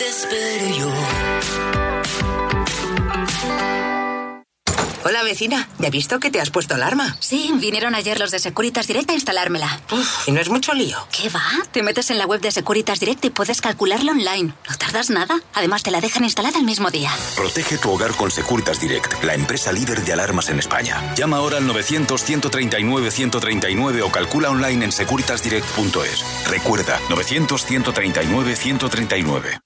Hola 5.06 5.22
vecina, 5.22 5.68
¿ya 5.78 5.88
he 5.88 5.90
visto 5.90 6.18
que 6.18 6.30
te 6.30 6.40
has 6.40 6.48
puesto 6.48 6.74
alarma? 6.74 7.14
Sí, 7.20 7.52
vinieron 7.56 7.94
ayer 7.94 8.18
los 8.18 8.30
de 8.30 8.38
Securitas 8.38 8.86
Direct 8.86 9.10
a 9.10 9.12
instalármela. 9.12 9.78
¿Y 10.26 10.32
no 10.32 10.40
es 10.40 10.48
mucho 10.48 10.72
lío? 10.72 10.96
¿Qué 11.12 11.28
va? 11.28 11.42
Te 11.72 11.82
metes 11.82 12.08
en 12.08 12.16
la 12.16 12.24
web 12.24 12.40
de 12.40 12.50
Securitas 12.50 13.00
Direct 13.00 13.22
y 13.26 13.30
puedes 13.30 13.60
calcularlo 13.60 14.12
online. 14.12 14.54
No 14.66 14.76
tardas 14.78 15.10
nada. 15.10 15.38
Además, 15.52 15.82
te 15.82 15.90
la 15.90 16.00
dejan 16.00 16.24
instalada 16.24 16.58
el 16.58 16.64
mismo 16.64 16.90
día. 16.90 17.10
Protege 17.36 17.76
tu 17.76 17.90
hogar 17.90 18.16
con 18.16 18.30
Securitas 18.30 18.80
Direct, 18.80 19.22
la 19.22 19.34
empresa 19.34 19.72
líder 19.72 20.02
de 20.02 20.14
alarmas 20.14 20.48
en 20.48 20.58
España. 20.58 21.12
Llama 21.16 21.36
ahora 21.36 21.58
al 21.58 21.68
900-139-139 21.68 24.02
o 24.02 24.10
calcula 24.10 24.48
online 24.48 24.86
en 24.86 24.92
securitasdirect.es. 24.92 26.24
Recuerda, 26.48 26.98
900-139-139. 27.10 29.63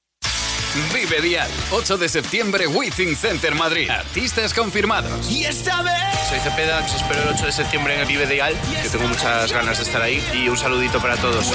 Vive 0.93 1.21
Dial, 1.23 1.51
8 1.71 1.97
de 1.97 2.09
septiembre, 2.09 2.67
Withing 2.67 3.17
Center 3.17 3.55
Madrid. 3.55 3.89
Artistas 3.91 4.53
confirmados. 4.53 5.31
Y 5.31 5.45
esta 5.45 5.83
vez. 5.83 5.95
Soy 6.29 6.39
Cepeda, 6.41 6.85
os 6.85 6.95
espero 6.95 7.23
el 7.23 7.29
8 7.29 7.47
de 7.47 7.53
septiembre 7.53 7.95
en 7.95 8.01
el 8.01 8.07
Vive 8.07 8.27
Dial, 8.27 8.55
que 8.83 8.89
tengo 8.91 9.09
muchas 9.09 9.51
ganas 9.53 9.79
de 9.79 9.85
estar 9.85 10.03
ahí. 10.03 10.23
Y 10.35 10.49
un 10.49 10.57
saludito 10.57 11.01
para 11.01 11.17
todos. 11.17 11.51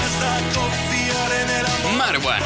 Marwan. 1.95 2.41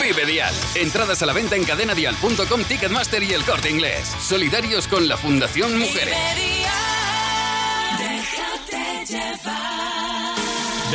Vive 0.00 0.26
Dial. 0.26 0.54
Entradas 0.76 1.22
a 1.22 1.26
la 1.26 1.32
venta 1.32 1.56
en 1.56 1.64
cadenadial.com, 1.64 2.64
Ticketmaster 2.64 3.22
y 3.22 3.32
el 3.32 3.44
corte 3.44 3.68
inglés. 3.68 4.14
Solidarios 4.20 4.86
con 4.88 5.08
la 5.08 5.16
Fundación 5.16 5.78
Mujeres. 5.78 6.53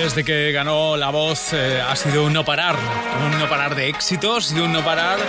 Desde 0.02 0.24
que 0.24 0.54
ganó 0.54 0.96
La 0.96 1.10
Voz 1.10 1.52
eh, 1.52 1.82
ha 1.82 1.94
sido 1.94 2.24
un 2.24 2.32
no 2.32 2.46
parar, 2.46 2.78
un 3.26 3.38
no 3.38 3.50
parar 3.50 3.76
de 3.76 3.90
éxitos 3.90 4.54
y 4.54 4.60
un 4.60 4.72
no 4.72 4.82
parar 4.84 5.20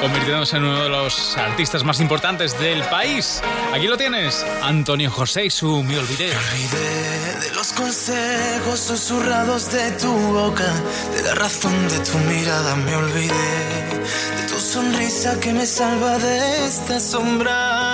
convirtiéndose 0.00 0.56
en 0.56 0.64
uno 0.64 0.84
de 0.84 0.88
los 0.88 1.36
artistas 1.36 1.82
más 1.82 1.98
importantes 1.98 2.56
del 2.60 2.82
país. 2.84 3.42
Aquí 3.74 3.88
lo 3.88 3.96
tienes, 3.96 4.46
Antonio 4.62 5.10
José 5.10 5.46
y 5.46 5.50
su 5.50 5.82
Me 5.82 5.98
Olvidé. 5.98 6.30
olvidé 6.36 7.40
de 7.48 7.54
los 7.56 7.72
consejos 7.72 8.78
susurrados 8.78 9.72
de 9.72 9.90
tu 9.92 10.12
boca, 10.12 10.72
de 11.16 11.22
la 11.24 11.34
razón 11.34 11.88
de 11.88 11.98
tu 11.98 12.16
mirada 12.18 12.76
me 12.76 12.94
olvidé, 12.94 13.26
de 13.32 14.48
tu 14.48 14.60
sonrisa 14.60 15.40
que 15.40 15.52
me 15.52 15.66
salva 15.66 16.18
de 16.18 16.66
esta 16.68 17.00
sombra. 17.00 17.93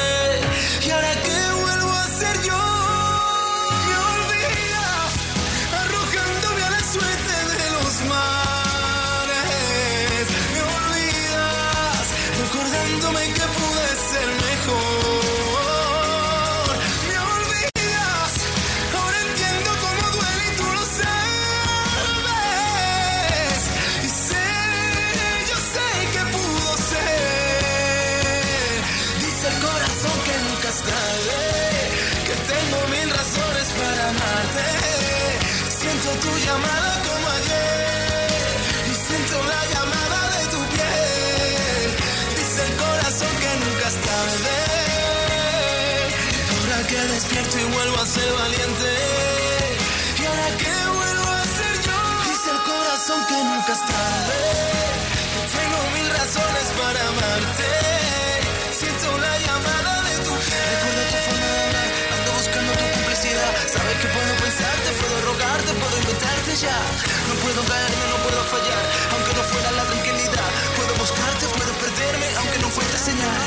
No 66.61 67.33
puedo 67.41 67.63
caerme, 67.65 68.05
no 68.13 68.17
puedo 68.21 68.43
fallar, 68.53 68.83
aunque 69.13 69.33
no 69.33 69.43
fuera 69.49 69.71
la 69.71 69.83
tranquilidad. 69.83 70.49
Puedo 70.77 70.93
buscarte, 70.93 71.45
puedo 71.57 71.73
perderme, 71.73 72.27
aunque 72.37 72.59
no 72.59 72.69
fuera 72.69 72.97
señal. 72.99 73.41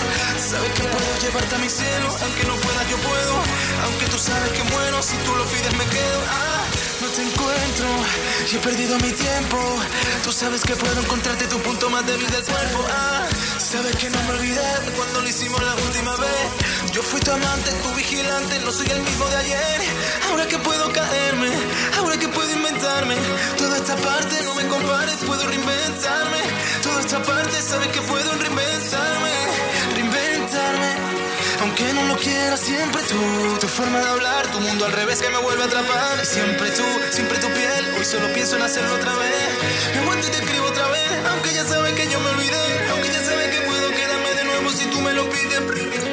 Sabes 0.50 0.72
que 0.72 0.82
puedo 0.82 1.10
llevarte 1.22 1.54
a 1.54 1.58
mi 1.58 1.70
cielo, 1.70 2.08
aunque 2.10 2.42
no 2.42 2.56
pueda 2.56 2.82
yo 2.90 2.96
puedo. 2.98 3.34
Aunque 3.84 4.06
tú 4.06 4.18
sabes 4.18 4.50
que 4.50 4.64
muero, 4.64 5.00
si 5.00 5.16
tú 5.18 5.30
lo 5.36 5.44
pides 5.46 5.74
me 5.78 5.86
quedo. 5.94 6.20
Ah, 6.26 6.64
no 7.02 7.08
te 7.14 7.22
encuentro 7.22 7.86
y 8.50 8.56
he 8.56 8.58
perdido 8.58 8.98
mi 8.98 9.12
tiempo. 9.12 9.58
Tú 10.24 10.32
sabes 10.32 10.62
que 10.62 10.74
puedo 10.74 11.00
encontrarte 11.00 11.46
tu 11.46 11.58
punto 11.60 11.90
más 11.90 12.04
débil 12.04 12.28
del 12.28 12.42
cuerpo. 12.42 12.84
Ah, 12.90 13.28
sabes 13.58 13.94
que 13.94 14.10
no 14.10 14.20
me 14.24 14.30
olvidé 14.30 14.70
cuando 14.96 15.20
lo 15.20 15.28
hicimos 15.28 15.62
la 15.62 15.74
última 15.76 16.16
vez. 16.16 16.46
Yo 16.92 17.00
fui 17.02 17.20
tu 17.20 17.30
amante, 17.30 17.70
tu 17.70 17.94
vigilante, 17.94 18.58
no 18.58 18.72
soy 18.72 18.88
el 18.90 19.02
mismo 19.02 19.24
de 19.26 19.36
ayer. 19.36 19.80
Ahora 20.30 20.48
que 20.48 20.58
puedo 20.58 20.92
caerme, 20.92 21.23
No 24.14 24.54
me 24.54 24.64
compares, 24.68 25.16
puedo 25.26 25.44
reinventarme. 25.44 26.38
Toda 26.84 27.00
esta 27.00 27.20
parte 27.20 27.60
sabes 27.60 27.88
que 27.88 28.00
puedo 28.02 28.32
reinventarme, 28.38 29.32
reinventarme. 29.92 30.90
Aunque 31.60 31.92
no 31.92 32.04
lo 32.04 32.16
quiera, 32.16 32.56
siempre 32.56 33.02
tú. 33.02 33.58
Tu 33.60 33.66
forma 33.66 33.98
de 33.98 34.08
hablar, 34.08 34.46
tu 34.52 34.60
mundo 34.60 34.86
al 34.86 34.92
revés 34.92 35.20
que 35.20 35.28
me 35.30 35.38
vuelve 35.38 35.64
a 35.64 35.66
atrapar. 35.66 36.24
Siempre 36.24 36.70
tú, 36.70 36.84
siempre 37.10 37.38
tu 37.38 37.48
piel. 37.48 37.84
Hoy 37.98 38.04
solo 38.04 38.32
pienso 38.32 38.54
en 38.54 38.62
hacerlo 38.62 38.94
otra 38.94 39.14
vez. 39.16 39.48
Me 39.94 40.00
aguanto 40.02 40.28
y 40.28 40.30
te 40.30 40.38
escribo 40.38 40.66
otra 40.68 40.86
vez. 40.88 41.10
Aunque 41.30 41.52
ya 41.52 41.64
sabes 41.64 41.92
que 41.94 42.08
yo 42.08 42.20
me 42.20 42.30
olvidé. 42.30 42.88
Aunque 42.90 43.08
ya 43.08 43.22
sabes 43.24 43.48
que 43.48 43.60
puedo 43.62 43.90
quedarme 43.90 44.34
de 44.34 44.44
nuevo 44.44 44.70
si 44.70 44.86
tú 44.86 45.00
me 45.00 45.12
lo 45.12 45.28
pides. 45.28 46.03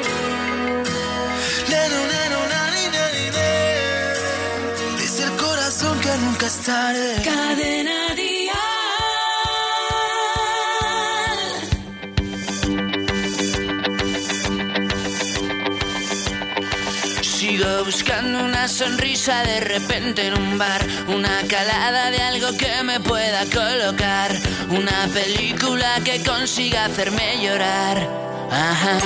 Que 6.12 6.18
nunca 6.18 6.46
es 6.46 6.56
tarde. 6.62 7.22
Cadena 7.24 8.14
Dial. 8.14 8.52
Sigo 17.22 17.84
buscando 17.84 18.44
una 18.44 18.68
sonrisa 18.68 19.42
de 19.42 19.60
repente 19.60 20.26
en 20.26 20.34
un 20.38 20.58
bar, 20.58 20.84
una 21.08 21.42
calada 21.48 22.10
de 22.10 22.20
algo 22.22 22.56
que 22.56 22.82
me 22.82 23.00
pueda 23.00 23.44
colocar, 23.46 24.32
una 24.70 25.08
película 25.12 26.00
que 26.04 26.22
consiga 26.22 26.86
hacerme 26.86 27.42
llorar. 27.42 28.08
Ajá. 28.50 28.98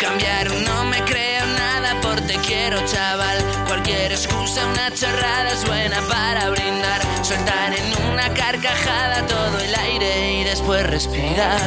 Cambiar 0.00 0.50
no 0.66 0.84
me 0.84 1.02
creo 1.04 1.46
nada 1.46 2.00
por 2.00 2.20
te 2.22 2.36
quiero 2.38 2.78
chaval, 2.86 3.38
cualquier 3.86 4.12
excusa, 4.12 4.66
una 4.66 4.92
chorrada 4.92 5.50
es 5.50 5.64
buena 5.64 6.00
para 6.08 6.50
brindar, 6.50 7.00
soltar 7.24 7.72
en 7.72 8.12
una 8.12 8.34
carcajada 8.34 9.24
todo 9.26 9.60
el 9.60 9.72
aire 9.76 10.40
y 10.40 10.44
después 10.44 10.84
respirar. 10.86 11.60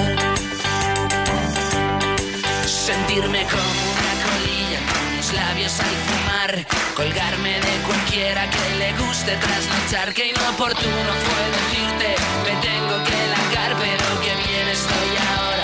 Sentirme 2.65 3.45
como 3.45 3.71
una 3.95 4.13
colilla 4.25 4.79
con 4.91 5.17
los 5.17 5.33
labios 5.33 5.79
al 5.79 5.95
fumar. 6.07 6.65
Colgarme 6.93 7.53
de 7.53 7.77
cualquiera 7.87 8.49
que 8.49 8.75
le 8.77 8.91
guste 8.97 9.37
trasnochar. 9.37 10.13
Que 10.13 10.27
inoportuno 10.27 11.11
fue 11.25 11.43
decirte, 11.57 12.15
me 12.43 12.53
tengo 12.59 12.95
que 13.05 13.19
largar, 13.33 13.77
pero 13.79 14.21
que 14.21 14.35
bien 14.35 14.67
estoy 14.67 15.11
ahora. 15.37 15.63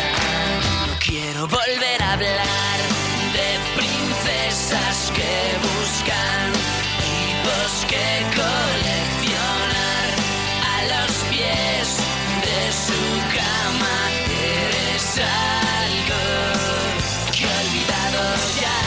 No 0.88 1.00
quiero 1.00 1.48
volver 1.50 2.02
a 2.02 2.14
hablar 2.14 2.80
de 3.34 3.60
princesas 3.76 5.12
que 5.14 5.75
buscan 6.06 6.54
tipos 7.02 7.86
que 7.88 8.08
coleccionar 8.36 10.08
a 10.72 10.76
los 10.92 11.12
pies 11.30 11.88
de 12.46 12.60
su 12.86 13.02
cama. 13.36 13.96
Eres 14.54 15.08
algo 15.18 16.24
que 17.32 17.46
olvidado 17.46 18.24
ya. 18.62 18.80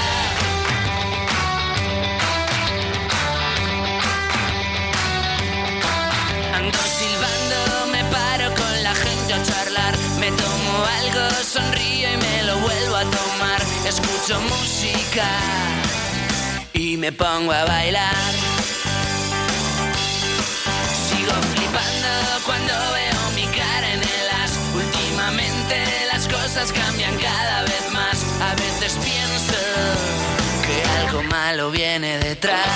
Ando 6.57 6.79
silbando, 6.99 7.59
me 7.93 8.03
paro 8.13 8.49
con 8.55 8.83
la 8.83 8.95
gente 8.95 9.35
a 9.35 9.43
charlar. 9.43 9.95
Me 10.21 10.31
tomo 10.31 10.85
algo, 11.01 11.25
sonrío 11.43 12.09
y 12.13 12.17
me 12.17 12.43
lo 12.45 12.59
vuelvo 12.59 12.97
a 12.97 13.03
tomar. 13.03 13.63
Escucho 13.87 14.41
música 14.41 15.88
me 16.99 17.13
pongo 17.13 17.53
a 17.53 17.65
bailar. 17.65 18.33
Sigo 21.09 21.33
flipando 21.53 22.09
cuando 22.45 22.73
veo 22.93 23.31
mi 23.37 23.47
cara 23.57 23.93
en 23.93 24.01
el 24.01 24.29
as. 24.43 24.53
Últimamente 24.75 25.77
las 26.13 26.27
cosas 26.27 26.73
cambian 26.73 27.17
cada 27.19 27.63
vez 27.63 27.93
más. 27.93 28.25
A 28.43 28.55
veces 28.57 28.99
pienso 29.05 29.59
que 30.67 30.83
algo 31.01 31.23
malo 31.25 31.71
viene 31.71 32.19
detrás. 32.19 32.67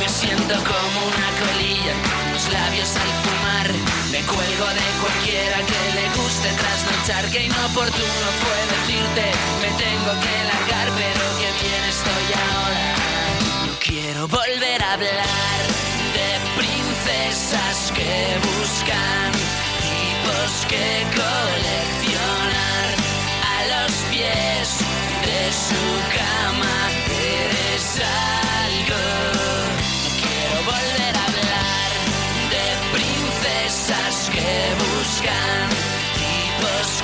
Me 0.00 0.08
siento 0.08 0.54
como 0.54 0.98
una 1.06 1.28
colilla 1.40 2.27
labios 2.52 2.90
al 2.96 3.12
fumar. 3.22 3.68
Me 4.12 4.20
cuelgo 4.22 4.66
de 4.78 4.86
cualquiera 5.02 5.58
que 5.70 5.80
le 5.96 6.06
guste 6.16 6.48
trasnochar. 6.60 7.24
Que 7.30 7.44
inoportuno 7.44 8.28
fue 8.42 8.58
decirte, 8.74 9.24
me 9.62 9.70
tengo 9.84 10.12
que 10.24 10.34
largar, 10.50 10.88
pero 11.00 11.24
que 11.40 11.48
bien 11.62 11.82
estoy 11.94 12.26
ahora. 12.46 12.86
No 13.66 13.74
quiero 13.80 14.28
volver 14.28 14.82
a 14.82 14.92
hablar 14.94 15.60
de 16.16 16.28
princesas 16.60 17.92
que 17.96 18.12
buscan 18.48 19.30
tipos 19.86 20.50
que 20.70 20.86
coleccionar 21.20 22.88
a 23.52 23.58
los 23.72 23.92
pies 24.10 24.68
de 25.26 25.42
su 25.52 25.84
cama. 26.16 26.76
Eres 27.20 28.47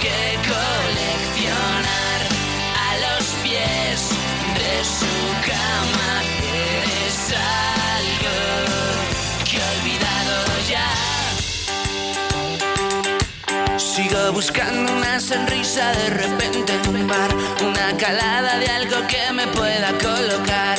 que 0.04 0.36
coleccionar 0.52 2.20
a 2.86 2.88
los 3.04 3.24
pies 3.42 3.98
de 4.60 4.72
su 4.98 5.14
cama. 5.48 6.10
Eres 6.52 7.18
algo 7.96 8.38
que 9.48 9.56
he 9.56 9.64
olvidado 9.76 10.34
ya. 10.72 10.90
Sigo 13.78 14.22
buscando 14.32 14.92
una 14.92 15.14
sonrisa 15.20 15.92
de 15.92 16.10
repente 16.10 16.74
en 16.74 16.84
un 16.94 17.06
bar, 17.08 17.30
una 17.62 17.96
calada 17.96 18.58
de 18.58 18.66
algo 18.66 19.06
que 19.06 19.32
me 19.32 19.46
pueda 19.46 19.90
colocar, 20.08 20.78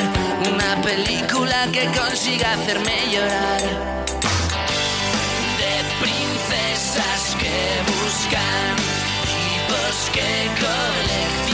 una 0.53 0.81
película 0.83 1.67
que 1.71 1.85
consiga 1.99 2.53
hacerme 2.53 2.95
llorar. 3.11 4.04
Tipos 10.15 11.41
que 11.41 11.44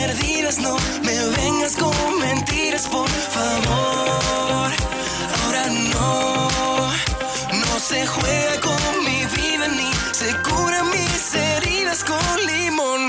perdidas, 0.00 0.58
no 0.58 0.76
me 1.06 1.16
vengas 1.36 1.76
con 1.76 2.18
mentiras, 2.18 2.86
por 2.88 3.10
favor. 3.36 4.70
Ahora 5.38 5.64
no, 5.94 6.08
no 7.64 7.72
se 7.88 8.06
juega 8.06 8.54
con 8.68 9.04
mi 9.06 9.20
vida 9.36 9.66
ni 9.78 9.90
se 10.20 10.30
cura 10.48 10.78
mis 10.94 11.34
heridas 11.34 12.04
con 12.04 12.36
limón. 12.50 13.02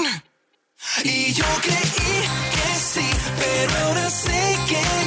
Y 1.03 1.33
yo 1.33 1.49
creí 1.65 2.17
que 2.55 2.67
sí, 2.91 3.07
pero 3.41 3.71
ahora 3.85 4.09
sé 4.09 4.41
que 4.69 5.00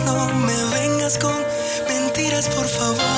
no 0.00 0.26
me 0.34 0.64
vengas 0.70 1.18
con 1.18 1.36
mentiras, 1.88 2.48
por 2.48 2.66
favor. 2.66 3.11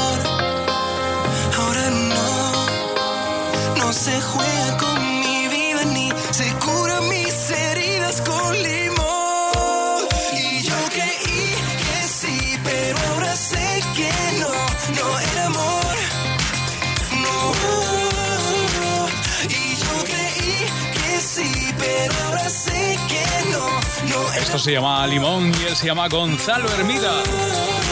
Se 24.64 24.72
llama 24.72 25.06
Limón 25.06 25.52
y 25.60 25.64
él 25.64 25.76
se 25.76 25.84
llama 25.84 26.08
Gonzalo 26.08 26.66
Hermida. 26.70 27.22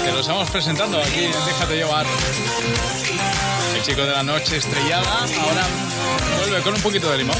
Que 0.03 0.11
lo 0.11 0.21
estamos 0.21 0.51
presentando 0.51 0.99
aquí 0.99 1.25
en 1.25 1.33
Déjate 1.33 1.77
llevar. 1.77 2.07
El 3.77 3.83
chico 3.83 4.01
de 4.01 4.13
la 4.13 4.23
noche 4.23 4.57
estrellada. 4.57 5.07
Ahora 5.19 5.67
vuelve 6.39 6.63
con 6.63 6.75
un 6.75 6.81
poquito 6.81 7.11
de 7.11 7.19
limón. 7.19 7.37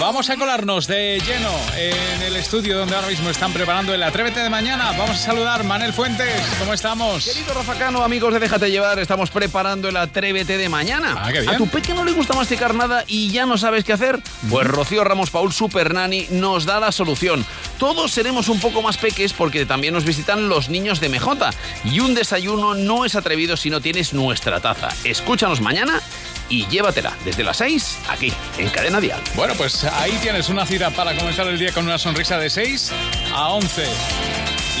Vamos 0.00 0.30
a 0.30 0.36
colarnos 0.36 0.86
de 0.86 1.20
lleno 1.26 1.50
en 1.76 2.22
el 2.22 2.36
estudio 2.36 2.78
donde 2.78 2.94
ahora 2.94 3.08
mismo 3.08 3.30
están 3.30 3.52
preparando 3.52 3.92
el 3.92 4.02
Atrévete 4.04 4.38
de 4.40 4.48
mañana. 4.48 4.92
Vamos 4.96 5.16
a 5.16 5.16
saludar 5.16 5.64
Manel 5.64 5.92
Fuentes. 5.92 6.40
¿Cómo 6.60 6.72
estamos? 6.72 7.24
Querido 7.24 7.52
Rafa 7.52 7.74
Cano, 7.74 8.04
amigos 8.04 8.32
de 8.32 8.38
Déjate 8.38 8.70
Llevar, 8.70 9.00
estamos 9.00 9.30
preparando 9.30 9.88
el 9.88 9.96
Atrévete 9.96 10.56
de 10.56 10.68
mañana. 10.68 11.16
Ah, 11.18 11.32
qué 11.32 11.40
bien. 11.40 11.52
¿A 11.52 11.58
tu 11.58 11.66
peque 11.66 11.94
no 11.94 12.04
le 12.04 12.12
gusta 12.12 12.34
masticar 12.34 12.76
nada 12.76 13.02
y 13.08 13.32
ya 13.32 13.44
no 13.44 13.58
sabes 13.58 13.82
qué 13.82 13.92
hacer? 13.92 14.20
Pues 14.48 14.68
Rocío 14.68 15.02
Ramos 15.02 15.30
Paul, 15.30 15.52
Super 15.52 15.92
Nani, 15.92 16.28
nos 16.30 16.64
da 16.64 16.78
la 16.78 16.92
solución. 16.92 17.44
Todos 17.78 18.12
seremos 18.12 18.48
un 18.48 18.60
poco 18.60 18.82
más 18.82 18.98
peques 18.98 19.32
porque 19.32 19.66
también 19.66 19.94
nos 19.94 20.04
visitan 20.04 20.48
los 20.48 20.68
niños 20.68 21.00
de 21.00 21.08
MJ. 21.08 21.50
Y 21.84 21.98
un 21.98 22.14
desayuno 22.14 22.74
no 22.74 23.04
es 23.04 23.16
atrevido 23.16 23.56
si 23.56 23.68
no 23.68 23.80
tienes 23.80 24.12
nuestra 24.12 24.60
taza. 24.60 24.90
Escúchanos 25.02 25.60
mañana 25.60 26.00
y 26.48 26.66
llévatela 26.66 27.16
desde 27.24 27.42
las 27.42 27.58
6 27.58 27.98
aquí, 28.08 28.32
en 28.58 28.68
Cadena 28.70 29.00
Dial. 29.00 29.22
Bueno, 29.34 29.54
pues 29.56 29.84
ahí 29.84 30.12
tienes 30.22 30.48
una 30.48 30.66
cita 30.66 30.90
para 30.90 31.16
comenzar 31.16 31.46
el 31.48 31.58
día 31.58 31.72
con 31.72 31.84
una 31.84 31.98
sonrisa 31.98 32.38
de 32.38 32.50
6 32.50 32.92
a 33.34 33.48
11. 33.50 33.84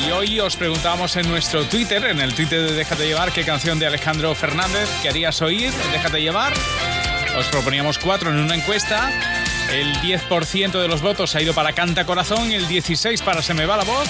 Y 0.06 0.10
hoy 0.10 0.38
os 0.40 0.56
preguntábamos 0.56 1.16
en 1.16 1.28
nuestro 1.28 1.64
Twitter, 1.64 2.04
en 2.04 2.20
el 2.20 2.34
Twitter 2.34 2.62
de 2.62 2.72
Déjate 2.72 3.06
Llevar, 3.06 3.32
qué 3.32 3.44
canción 3.44 3.78
de 3.78 3.86
Alejandro 3.86 4.34
Fernández 4.34 4.88
querías 5.02 5.42
oír 5.42 5.72
Déjate 5.92 6.20
Llevar. 6.20 6.52
Os 7.36 7.46
proponíamos 7.46 7.98
cuatro 7.98 8.30
en 8.30 8.38
una 8.38 8.54
encuesta. 8.54 9.10
El 9.72 9.94
10% 9.96 10.80
de 10.80 10.88
los 10.88 11.02
votos 11.02 11.34
ha 11.34 11.42
ido 11.42 11.52
para 11.52 11.72
Canta 11.72 12.06
Corazón, 12.06 12.52
el 12.52 12.66
16% 12.66 13.22
para 13.22 13.42
Se 13.42 13.54
me 13.54 13.66
va 13.66 13.76
la 13.76 13.84
voz, 13.84 14.08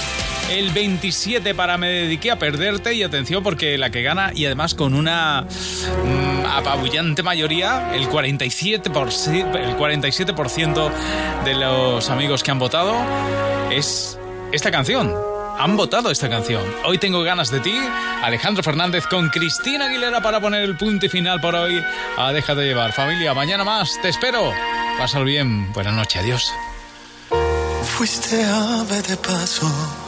el 0.51 0.73
27% 0.73 1.55
para 1.55 1.79
Me 1.79 1.89
dediqué 1.89 2.31
a 2.31 2.39
perderte 2.39 2.95
y 2.95 3.03
atención 3.03 3.43
porque 3.43 3.79
la 3.79 3.91
que 3.91 4.03
gana 4.03 4.33
y 4.35 4.47
además 4.47 4.75
con 4.75 4.95
una 4.95 5.43
mm, 5.43 6.47
apabullante 6.47 7.23
mayoría, 7.23 7.95
el 7.95 8.09
47%, 8.09 9.57
el 9.57 9.77
47% 9.77 10.91
de 11.45 11.55
los 11.55 12.11
amigos 12.11 12.43
que 12.43 12.51
han 12.51 12.59
votado 12.59 12.97
es 13.71 14.19
esta 14.53 14.71
canción. 14.71 15.15
Han 15.59 15.77
votado 15.77 16.11
esta 16.11 16.31
canción. 16.31 16.63
Hoy 16.85 16.99
tengo 16.99 17.23
ganas 17.23 17.51
de 17.51 17.59
ti. 17.59 17.77
Alejandro 18.23 18.63
Fernández 18.63 19.07
con 19.09 19.29
Cristina 19.29 19.87
Aguilera 19.87 20.23
para 20.23 20.41
poner 20.41 20.63
el 20.63 20.77
punto 20.77 21.07
y 21.07 21.09
final 21.09 21.41
por 21.41 21.57
hoy. 21.57 21.83
A 22.17 22.33
Déjate 22.33 22.63
llevar. 22.63 22.93
Familia, 22.93 23.35
mañana 23.35 23.65
más. 23.65 24.01
Te 24.01 24.09
espero. 24.09 24.53
Pásalo 24.99 25.25
bien. 25.25 25.73
Buenas 25.73 25.95
noches. 25.95 26.23
Adiós. 26.23 26.53
Fuiste 27.83 28.45
ave 28.45 29.03
de 29.03 29.17
paso 29.17 30.08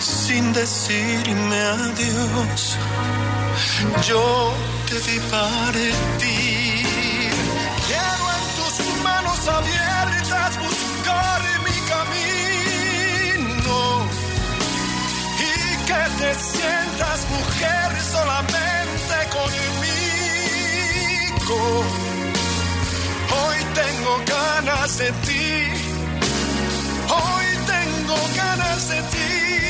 sin 0.00 0.52
decirme 0.52 1.60
adiós. 1.60 2.78
yo 4.08 4.54
te 4.88 4.94
vi 4.94 5.18
partir. 5.30 6.00
Quiero 7.86 8.24
en 8.36 8.44
tus 8.56 8.74
manos 9.02 9.40
abiertas 9.48 10.58
buscar 10.58 11.40
mi 11.66 11.78
camino 11.92 13.78
y 15.38 15.52
que 15.88 16.02
te 16.20 16.30
sientas 16.34 17.18
mujer 17.36 17.88
solamente 18.12 19.14
conmigo. 19.36 19.98
Hoy 23.42 23.58
tengo 23.74 24.12
ganas 24.26 24.90
de 24.98 25.10
ti, 25.26 25.48
hoy 27.08 27.46
tengo 27.66 28.16
ganas 28.36 28.88
de 28.88 29.02
ti. 29.02 29.69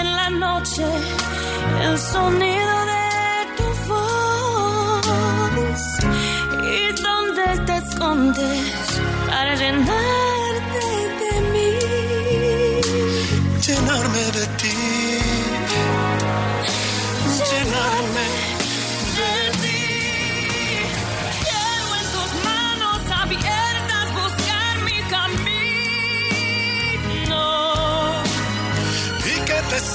en 0.00 0.16
la 0.16 0.30
noche 0.30 0.84
el 1.82 1.98
sonido 1.98 2.86
de 2.92 3.06
tu 3.56 3.66
voz 3.88 5.06
y 6.62 7.02
donde 7.02 7.44
te 7.66 7.76
escondes 7.76 9.00
para 9.28 9.54
llenarte 9.54 10.07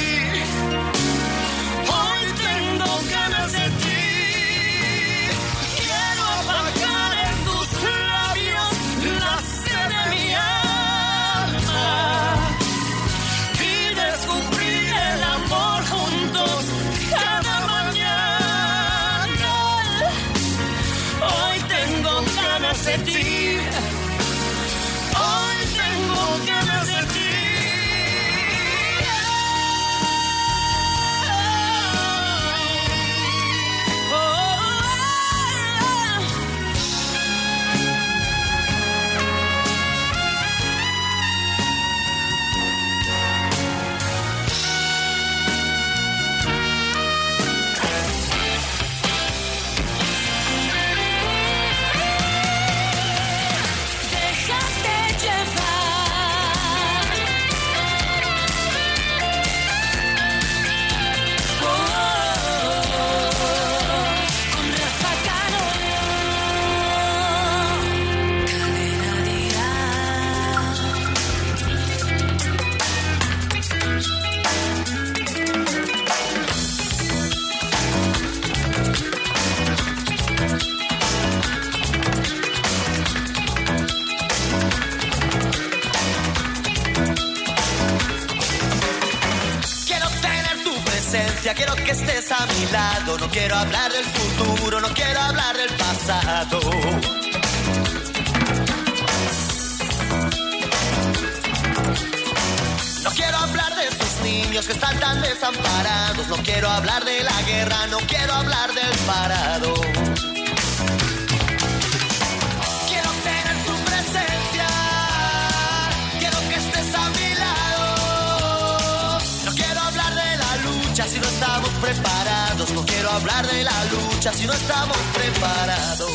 preparados. 121.88 122.72
No 122.72 122.86
quiero 122.86 123.10
hablar 123.12 123.48
de 123.48 123.64
la 123.64 123.86
lucha 123.86 124.34
si 124.34 124.46
no 124.46 124.54
estamos 124.54 124.98
preparados. 125.14 126.12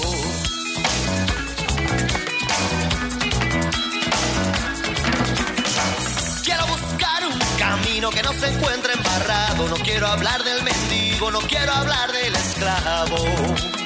Quiero 6.44 6.66
buscar 6.66 7.26
un 7.26 7.38
camino 7.58 8.10
que 8.10 8.22
no 8.22 8.32
se 8.34 8.48
encuentre 8.48 8.92
embarrado. 8.92 9.68
No 9.68 9.76
quiero 9.76 10.06
hablar 10.08 10.44
del 10.44 10.62
mendigo, 10.62 11.30
no 11.30 11.40
quiero 11.40 11.72
hablar 11.72 12.12
del 12.12 12.34
esclavo. 12.34 13.81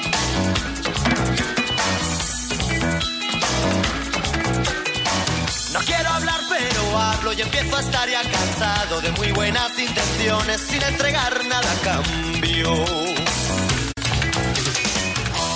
No 5.77 5.83
quiero 5.83 6.09
hablar, 6.09 6.41
pero 6.49 6.97
hablo 6.97 7.33
y 7.33 7.41
empiezo 7.41 7.77
a 7.77 7.81
estar 7.81 8.09
ya 8.09 8.23
cansado 8.23 8.99
de 8.99 9.11
muy 9.11 9.31
buenas 9.31 9.77
intenciones 9.77 10.59
sin 10.59 10.81
entregar 10.81 11.45
nada 11.45 11.71
a 11.71 11.75
cambio. 11.83 12.83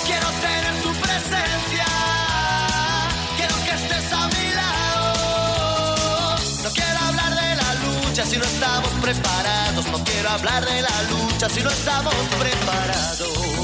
Quiero 0.05 0.27
tener 0.45 0.83
tu 0.83 0.93
presencia, 0.93 1.85
quiero 3.35 3.55
que 3.65 3.71
estés 3.71 4.13
a 4.13 4.27
mi 4.27 4.53
lado. 4.53 6.35
No 6.65 6.69
quiero 6.69 6.99
hablar 6.99 7.35
de 7.41 7.55
la 7.55 7.73
lucha 7.73 8.23
si 8.23 8.37
no 8.37 8.43
estamos 8.43 8.89
preparados. 9.01 9.85
No 9.87 10.03
quiero 10.03 10.29
hablar 10.29 10.65
de 10.65 10.81
la 10.83 11.01
lucha 11.09 11.49
si 11.49 11.63
no 11.63 11.71
estamos 11.71 12.13
preparados. 12.39 13.60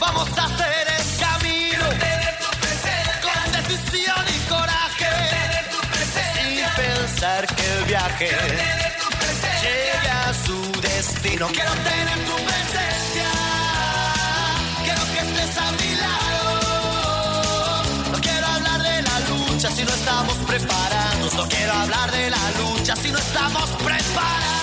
Vamos 0.00 0.28
a 0.38 0.44
hacer 0.44 0.86
el 0.98 1.04
camino. 1.20 1.84
Con 3.22 3.52
decisión 3.52 4.24
y 4.28 4.38
coraje. 4.48 5.10
Sin 6.34 6.64
pensar 6.76 7.46
que 7.46 7.64
el 7.72 7.84
viaje 7.84 8.30
llegue 9.62 10.08
a 10.08 10.32
su 10.32 10.72
destino. 10.80 11.48
Quiero 11.48 11.72
tener 11.72 12.24
tu 12.24 12.36
presencia. 12.36 13.30
Quiero 14.84 15.02
que 15.12 15.18
estés 15.18 15.56
a 15.58 15.72
mi 15.72 15.94
lado. 15.96 16.62
No 18.12 18.18
quiero 18.20 18.46
hablar 18.46 18.82
de 18.82 19.02
la 19.02 19.20
lucha 19.28 19.70
si 19.70 19.84
no 19.84 19.92
estamos 19.92 20.34
preparados. 20.46 21.34
No 21.34 21.48
quiero 21.48 21.72
hablar 21.72 22.10
de 22.10 22.30
la 22.30 22.50
lucha 22.58 22.96
si 22.96 23.10
no 23.10 23.18
estamos 23.18 23.70
preparados. 23.70 24.61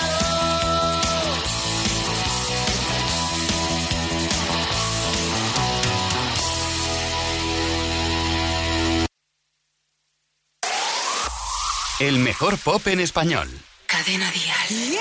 El 12.00 12.18
mejor 12.18 12.56
pop 12.56 12.86
en 12.86 12.98
español. 12.98 13.46
Cadena 13.84 14.30
Dial. 14.30 15.00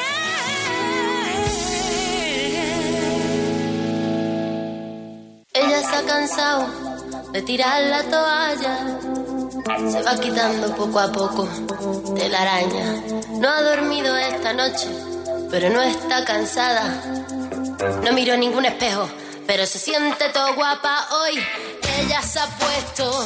Ella 5.54 5.82
se 5.82 5.96
ha 5.96 6.06
cansado 6.06 6.68
de 7.32 7.42
tirar 7.44 7.84
la 7.84 8.04
toalla. 8.04 9.00
Se 9.90 10.02
va 10.04 10.20
quitando 10.20 10.76
poco 10.76 11.00
a 11.00 11.10
poco 11.10 11.46
de 12.16 12.28
la 12.28 12.42
araña. 12.42 13.02
No 13.40 13.48
ha 13.48 13.62
dormido 13.62 14.18
esta 14.18 14.52
noche, 14.52 14.90
pero 15.50 15.70
no 15.70 15.82
está 15.82 16.26
cansada. 16.26 17.02
No 18.04 18.12
miró 18.12 18.36
ningún 18.36 18.66
espejo, 18.66 19.10
pero 19.48 19.66
se 19.66 19.80
siente 19.80 20.28
todo 20.34 20.54
guapa 20.54 21.08
hoy. 21.12 21.42
Ella 22.02 22.22
se 22.22 22.40
ha 22.40 22.48
puesto 22.58 23.26